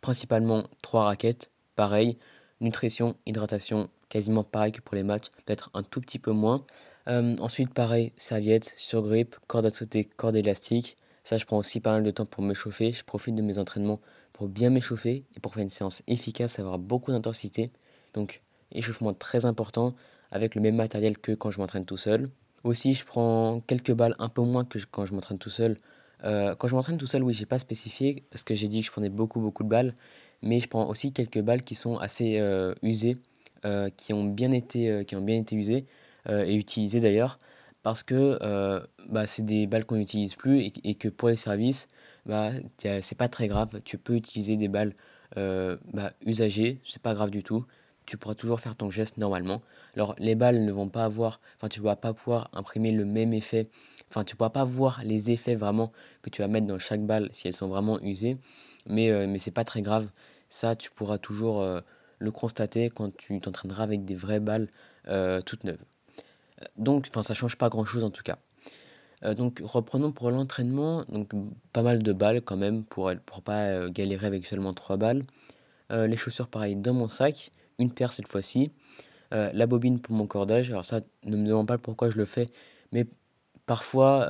principalement 0.00 0.64
trois 0.82 1.04
raquettes, 1.04 1.50
pareil. 1.74 2.16
Nutrition, 2.60 3.16
hydratation, 3.26 3.90
quasiment 4.08 4.44
pareil 4.44 4.72
que 4.72 4.80
pour 4.80 4.94
les 4.94 5.02
matchs, 5.02 5.26
peut-être 5.44 5.70
un 5.74 5.82
tout 5.82 6.00
petit 6.00 6.18
peu 6.18 6.30
moins. 6.30 6.64
ensuite, 7.06 7.74
pareil, 7.74 8.12
serviette, 8.16 8.74
surgrip, 8.78 9.36
corde 9.46 9.66
à 9.66 9.70
sauter, 9.70 10.04
corde 10.04 10.36
élastique. 10.36 10.96
Ça, 11.22 11.38
je 11.38 11.44
prends 11.44 11.58
aussi 11.58 11.80
pas 11.80 11.92
mal 11.92 12.04
de 12.04 12.10
temps 12.10 12.24
pour 12.24 12.42
me 12.42 12.54
chauffer. 12.54 12.92
Je 12.92 13.04
profite 13.04 13.34
de 13.34 13.42
mes 13.42 13.58
entraînements 13.58 14.00
pour 14.32 14.48
bien 14.48 14.70
m'échauffer 14.70 15.24
et 15.34 15.40
pour 15.40 15.54
faire 15.54 15.62
une 15.62 15.70
séance 15.70 16.02
efficace, 16.06 16.58
avoir 16.58 16.78
beaucoup 16.78 17.10
d'intensité. 17.10 17.70
Donc, 18.14 18.42
échauffement 18.72 19.12
très 19.12 19.44
important 19.44 19.94
avec 20.30 20.54
le 20.54 20.60
même 20.60 20.76
matériel 20.76 21.18
que 21.18 21.32
quand 21.32 21.50
je 21.50 21.58
m'entraîne 21.58 21.84
tout 21.84 21.96
seul. 21.96 22.28
Aussi, 22.64 22.94
je 22.94 23.04
prends 23.04 23.60
quelques 23.66 23.92
balles 23.92 24.14
un 24.18 24.28
peu 24.28 24.42
moins 24.42 24.64
que 24.64 24.78
quand 24.90 25.04
je 25.04 25.14
m'entraîne 25.14 25.38
tout 25.38 25.50
seul. 25.50 25.76
Euh, 26.24 26.54
quand 26.54 26.68
je 26.68 26.74
m'entraîne 26.74 26.98
tout 26.98 27.06
seul, 27.06 27.22
oui, 27.22 27.34
j'ai 27.34 27.46
pas 27.46 27.58
spécifié 27.58 28.24
parce 28.30 28.42
que 28.44 28.54
j'ai 28.54 28.68
dit 28.68 28.80
que 28.80 28.86
je 28.86 28.92
prenais 28.92 29.08
beaucoup, 29.08 29.40
beaucoup 29.40 29.64
de 29.64 29.68
balles. 29.68 29.94
Mais 30.42 30.60
je 30.60 30.68
prends 30.68 30.88
aussi 30.88 31.12
quelques 31.12 31.40
balles 31.40 31.62
qui 31.62 31.74
sont 31.74 31.98
assez 31.98 32.38
euh, 32.38 32.74
usées, 32.82 33.16
euh, 33.64 33.88
qui, 33.96 34.12
ont 34.12 34.24
bien 34.24 34.52
été, 34.52 35.04
qui 35.06 35.16
ont 35.16 35.22
bien 35.22 35.36
été 35.36 35.56
usées 35.56 35.86
et 36.28 36.56
utilisées 36.56 36.98
d'ailleurs 36.98 37.38
parce 37.84 38.02
que 38.02 38.36
bah, 39.08 39.28
c'est 39.28 39.44
des 39.44 39.68
balles 39.68 39.84
qu'on 39.84 39.94
n'utilise 39.94 40.34
plus 40.34 40.72
et, 40.82 40.94
que 40.96 41.08
pour 41.08 41.28
les 41.28 41.36
services, 41.36 41.86
bah, 42.26 42.50
c'est 42.78 43.16
pas 43.16 43.28
très 43.28 43.46
grave. 43.46 43.80
Tu 43.84 43.96
peux 43.96 44.14
utiliser 44.14 44.56
des 44.56 44.66
balles 44.66 44.92
bah, 45.36 46.12
usagées, 46.26 46.80
c'est 46.84 47.00
pas 47.00 47.14
grave 47.14 47.30
du 47.30 47.44
tout. 47.44 47.64
Tu 48.06 48.16
pourras 48.16 48.34
toujours 48.34 48.58
faire 48.58 48.74
ton 48.74 48.90
geste 48.90 49.18
normalement. 49.18 49.60
Alors 49.94 50.16
les 50.18 50.34
balles 50.34 50.64
ne 50.64 50.72
vont 50.72 50.88
pas 50.88 51.04
avoir, 51.04 51.40
enfin 51.56 51.68
tu 51.68 51.80
vas 51.80 51.94
pas 51.94 52.12
pouvoir 52.12 52.50
imprimer 52.52 52.90
le 52.90 53.04
même 53.04 53.32
effet. 53.32 53.68
Enfin 54.08 54.24
tu 54.24 54.36
pourras 54.36 54.50
pas 54.50 54.64
voir 54.64 55.02
les 55.04 55.30
effets 55.30 55.56
vraiment 55.56 55.92
que 56.22 56.30
tu 56.30 56.42
vas 56.42 56.48
mettre 56.48 56.66
dans 56.66 56.78
chaque 56.78 57.04
balle 57.04 57.28
si 57.32 57.48
elles 57.48 57.54
sont 57.54 57.68
vraiment 57.68 58.00
usées. 58.00 58.36
Mais, 58.86 59.10
euh, 59.10 59.26
mais 59.28 59.38
c'est 59.38 59.50
pas 59.50 59.64
très 59.64 59.82
grave. 59.82 60.08
Ça 60.48 60.76
tu 60.76 60.90
pourras 60.90 61.18
toujours 61.18 61.60
euh, 61.60 61.80
le 62.18 62.30
constater 62.30 62.90
quand 62.90 63.16
tu 63.16 63.40
t'entraîneras 63.40 63.82
avec 63.84 64.04
des 64.04 64.14
vraies 64.14 64.40
balles 64.40 64.68
toutes 65.44 65.62
neuves. 65.64 65.82
Donc, 66.76 67.06
enfin, 67.08 67.22
ça 67.22 67.34
change 67.34 67.56
pas 67.56 67.68
grand-chose 67.68 68.02
en 68.02 68.10
tout 68.10 68.22
cas. 68.22 68.38
Euh, 69.24 69.34
donc, 69.34 69.60
reprenons 69.62 70.12
pour 70.12 70.30
l'entraînement. 70.30 71.04
Donc, 71.08 71.30
pas 71.72 71.82
mal 71.82 72.02
de 72.02 72.12
balles 72.12 72.42
quand 72.42 72.56
même 72.56 72.84
pour 72.84 73.10
pour 73.26 73.42
pas 73.42 73.64
euh, 73.64 73.90
galérer 73.90 74.26
avec 74.26 74.46
seulement 74.46 74.72
3 74.74 74.96
balles. 74.96 75.22
Euh, 75.92 76.06
les 76.06 76.16
chaussures, 76.16 76.48
pareil, 76.48 76.76
dans 76.76 76.94
mon 76.94 77.08
sac. 77.08 77.50
Une 77.78 77.92
paire 77.92 78.12
cette 78.12 78.28
fois-ci. 78.28 78.70
la 79.32 79.66
bobine 79.66 80.00
pour 80.00 80.14
mon 80.14 80.26
cordage. 80.26 80.70
Alors, 80.70 80.84
ça, 80.84 81.00
ne 81.24 81.36
me 81.36 81.46
demande 81.46 81.68
pas 81.68 81.78
pourquoi 81.78 82.10
je 82.10 82.16
le 82.16 82.24
fais, 82.24 82.46
mais 82.92 83.06
parfois, 83.66 84.28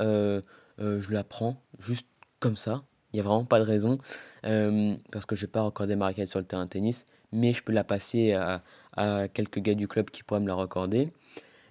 je 0.79 1.11
la 1.11 1.23
prends 1.23 1.61
juste 1.79 2.07
comme 2.39 2.57
ça. 2.57 2.83
Il 3.13 3.17
n'y 3.17 3.19
a 3.21 3.23
vraiment 3.23 3.45
pas 3.45 3.59
de 3.59 3.65
raison. 3.65 3.97
parce 4.41 5.25
que 5.25 5.35
je 5.35 5.41
vais 5.41 5.51
pas 5.51 5.61
recorder 5.61 5.95
ma 5.95 6.05
raquette 6.05 6.29
sur 6.29 6.39
le 6.39 6.45
terrain 6.45 6.65
de 6.65 6.69
tennis. 6.69 7.05
Mais 7.31 7.53
je 7.53 7.61
peux 7.63 7.73
la 7.73 7.83
passer 7.83 8.33
à, 8.33 8.61
quelques 9.33 9.59
gars 9.59 9.75
du 9.75 9.87
club 9.87 10.09
qui 10.09 10.23
pourraient 10.23 10.39
me 10.39 10.47
la 10.47 10.55
recorder. 10.55 11.11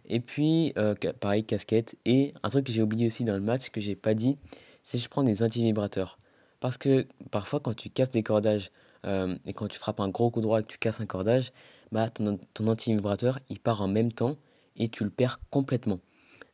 Et 0.08 0.20
puis, 0.20 0.72
euh, 0.78 0.94
pareil, 1.20 1.44
casquette. 1.44 1.96
Et 2.04 2.32
un 2.42 2.48
truc 2.48 2.66
que 2.66 2.72
j'ai 2.72 2.82
oublié 2.82 3.06
aussi 3.06 3.24
dans 3.24 3.34
le 3.34 3.40
match, 3.40 3.70
que 3.70 3.80
j'ai 3.80 3.96
pas 3.96 4.14
dit, 4.14 4.38
c'est 4.82 4.98
que 4.98 5.04
je 5.04 5.08
prends 5.08 5.24
des 5.24 5.42
anti-vibrateurs. 5.42 6.18
Parce 6.60 6.78
que 6.78 7.06
parfois, 7.30 7.60
quand 7.60 7.74
tu 7.74 7.90
casses 7.90 8.10
des 8.10 8.22
cordages 8.22 8.70
euh, 9.06 9.36
et 9.44 9.52
quand 9.52 9.68
tu 9.68 9.78
frappes 9.78 10.00
un 10.00 10.08
gros 10.08 10.30
coup 10.30 10.40
droit 10.40 10.60
et 10.60 10.62
que 10.62 10.68
tu 10.68 10.78
casses 10.78 11.00
un 11.00 11.06
cordage, 11.06 11.52
bah, 11.92 12.08
ton, 12.08 12.38
ton 12.54 12.68
anti-vibrateur, 12.68 13.38
il 13.48 13.60
part 13.60 13.82
en 13.82 13.88
même 13.88 14.12
temps 14.12 14.36
et 14.76 14.88
tu 14.88 15.04
le 15.04 15.10
perds 15.10 15.40
complètement. 15.50 15.98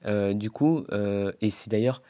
Euh, 0.06 0.34
du 0.34 0.50
coup, 0.50 0.84
et 1.40 1.50
c'est 1.50 1.70
d'ailleurs 1.70 2.02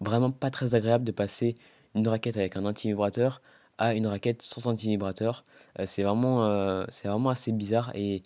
vraiment 0.00 0.30
pas 0.30 0.50
très 0.50 0.74
agréable 0.74 1.04
de 1.04 1.12
passer 1.12 1.54
une 1.94 2.06
raquette 2.08 2.36
avec 2.36 2.56
un 2.56 2.64
anti-vibrateur 2.64 3.40
à 3.78 3.94
une 3.94 4.06
raquette 4.06 4.42
sans 4.42 4.68
anti-vibrateur. 4.68 5.44
c'est 5.84 6.02
vraiment, 6.02 6.86
c'est 6.88 7.08
vraiment 7.08 7.30
assez 7.30 7.52
bizarre 7.52 7.92
et 7.94 8.22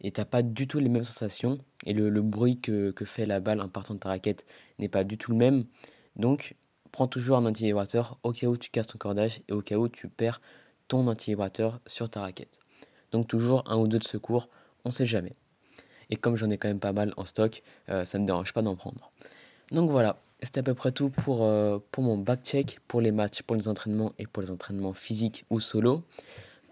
et 0.00 0.10
t'as 0.10 0.26
pas 0.26 0.42
du 0.42 0.66
tout 0.68 0.80
les 0.80 0.90
mêmes 0.90 1.04
sensations 1.04 1.58
et 1.86 1.94
le, 1.94 2.10
le 2.10 2.20
bruit 2.20 2.60
que, 2.60 2.90
que, 2.90 3.06
fait 3.06 3.24
la 3.24 3.40
balle 3.40 3.60
en 3.62 3.68
partant 3.68 3.94
de 3.94 4.00
ta 4.00 4.10
raquette 4.10 4.44
n'est 4.78 4.88
pas 4.88 5.02
du 5.02 5.16
tout 5.16 5.32
le 5.32 5.38
même. 5.38 5.64
Donc 6.16 6.56
prends 6.92 7.08
toujours 7.08 7.38
un 7.38 7.46
anti-vibrateur 7.46 8.18
au 8.22 8.32
cas 8.32 8.46
où 8.46 8.56
tu 8.56 8.70
casses 8.70 8.88
ton 8.88 8.98
cordage 8.98 9.40
et 9.48 9.52
au 9.52 9.62
cas 9.62 9.76
où 9.76 9.88
tu 9.88 10.08
perds 10.08 10.40
ton 10.88 11.06
anti-vibrateur 11.08 11.80
sur 11.86 12.10
ta 12.10 12.20
raquette. 12.20 12.60
Donc 13.12 13.28
toujours 13.28 13.64
un 13.66 13.78
ou 13.78 13.88
deux 13.88 13.98
de 13.98 14.04
secours, 14.04 14.48
on 14.84 14.90
sait 14.90 15.06
jamais. 15.06 15.32
Et 16.10 16.16
comme 16.16 16.36
j'en 16.36 16.50
ai 16.50 16.58
quand 16.58 16.68
même 16.68 16.80
pas 16.80 16.92
mal 16.92 17.12
en 17.16 17.24
stock, 17.24 17.62
euh, 17.88 18.04
ça 18.04 18.18
ne 18.18 18.22
me 18.22 18.26
dérange 18.26 18.52
pas 18.52 18.62
d'en 18.62 18.76
prendre. 18.76 19.10
Donc 19.72 19.90
voilà, 19.90 20.20
c'était 20.42 20.60
à 20.60 20.62
peu 20.62 20.74
près 20.74 20.92
tout 20.92 21.10
pour, 21.10 21.44
euh, 21.44 21.78
pour 21.90 22.02
mon 22.02 22.18
back-check, 22.18 22.78
pour 22.86 23.00
les 23.00 23.12
matchs, 23.12 23.42
pour 23.42 23.56
les 23.56 23.68
entraînements 23.68 24.12
et 24.18 24.26
pour 24.26 24.42
les 24.42 24.50
entraînements 24.50 24.94
physiques 24.94 25.44
ou 25.50 25.60
solo. 25.60 26.02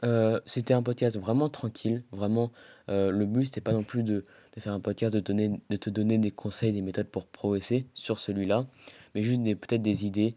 Euh, 0.05 0.41
c'était 0.47 0.75
un 0.75 0.83
podcast 0.83 1.17
vraiment 1.19 1.49
tranquille, 1.49 2.03
vraiment. 2.13 2.51
Le 2.89 3.25
but, 3.25 3.47
c'était 3.47 3.63
pas 3.63 3.73
non 3.73 3.85
plus 3.85 4.03
de, 4.03 4.25
de, 4.55 4.61
faire 4.61 4.75
un 4.75 4.81
podcast, 4.81 5.15
de, 5.15 5.21
donner, 5.21 5.61
de 5.71 5.77
te 5.77 5.89
donner 5.89 6.19
des 6.19 6.31
conseils, 6.31 6.73
des 6.73 6.83
méthodes 6.83 7.07
pour 7.07 7.25
progresser 7.25 7.87
sur 7.95 8.19
celui-là, 8.19 8.67
mais 9.15 9.23
juste 9.23 9.43
peut-être 9.43 9.81
des 9.81 10.05
idées 10.05 10.35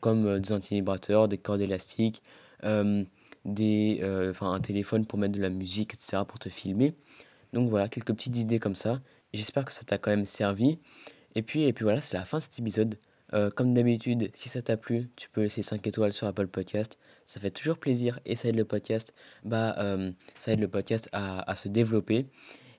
comme 0.00 0.40
des 0.40 0.52
anti-vibrateurs, 0.52 1.28
des 1.28 1.38
cordes 1.38 1.60
élastiques, 1.60 2.22
des, 3.44 4.00
un 4.40 4.60
téléphone 4.60 5.06
pour 5.06 5.18
mettre 5.20 5.34
de 5.34 5.40
la 5.40 5.50
musique, 5.50 5.94
etc., 5.94 6.24
pour 6.26 6.40
te 6.40 6.48
filmer. 6.48 6.94
Donc 7.52 7.68
voilà, 7.70 7.88
quelques 7.88 8.14
petites 8.14 8.36
idées 8.36 8.58
comme 8.58 8.76
ça. 8.76 9.00
J'espère 9.32 9.64
que 9.64 9.72
ça 9.72 9.82
t'a 9.84 9.98
quand 9.98 10.10
même 10.10 10.26
servi. 10.26 10.78
Et 11.34 11.42
puis, 11.42 11.64
et 11.64 11.72
puis 11.72 11.84
voilà, 11.84 12.00
c'est 12.00 12.16
la 12.16 12.24
fin 12.24 12.38
de 12.38 12.42
cet 12.42 12.58
épisode. 12.58 12.98
Euh, 13.34 13.50
comme 13.50 13.72
d'habitude, 13.72 14.30
si 14.34 14.48
ça 14.48 14.60
t'a 14.60 14.76
plu, 14.76 15.08
tu 15.16 15.30
peux 15.30 15.42
laisser 15.42 15.62
5 15.62 15.86
étoiles 15.86 16.12
sur 16.12 16.26
Apple 16.26 16.48
Podcast. 16.48 16.98
Ça 17.26 17.40
fait 17.40 17.50
toujours 17.50 17.78
plaisir 17.78 18.20
et 18.26 18.36
ça 18.36 18.48
aide 18.48 18.56
le 18.56 18.64
podcast, 18.64 19.14
bah, 19.44 19.74
euh, 19.78 20.12
ça 20.38 20.52
aide 20.52 20.60
le 20.60 20.68
podcast 20.68 21.08
à, 21.12 21.54
se 21.54 21.68
développer. 21.68 22.26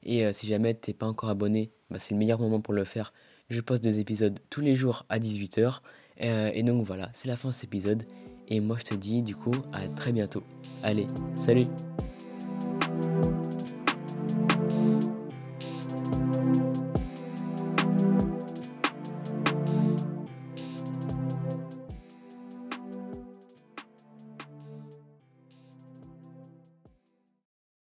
Et 0.03 0.25
euh, 0.25 0.33
si 0.33 0.45
jamais 0.45 0.75
tu 0.75 0.89
n'es 0.89 0.93
pas 0.93 1.07
encore 1.07 1.29
abonné, 1.29 1.71
bah, 1.89 1.97
c'est 1.97 2.11
le 2.11 2.17
meilleur 2.17 2.39
moment 2.39 2.61
pour 2.61 2.73
le 2.73 2.83
faire. 2.83 3.13
Je 3.49 3.61
poste 3.61 3.83
des 3.83 3.99
épisodes 3.99 4.39
tous 4.49 4.61
les 4.61 4.75
jours 4.75 5.05
à 5.09 5.17
18h. 5.17 5.79
et 6.17 6.63
donc 6.63 6.85
voilà, 6.85 7.09
c'est 7.13 7.27
la 7.27 7.35
fin 7.35 7.49
de 7.49 7.53
cet 7.53 7.65
épisode. 7.65 8.03
Et 8.47 8.59
moi 8.59 8.77
je 8.79 8.83
te 8.83 8.95
dis 8.95 9.21
du 9.21 9.35
coup 9.35 9.55
à 9.73 9.87
très 9.95 10.11
bientôt. 10.11 10.43
Allez, 10.83 11.07
salut 11.45 11.67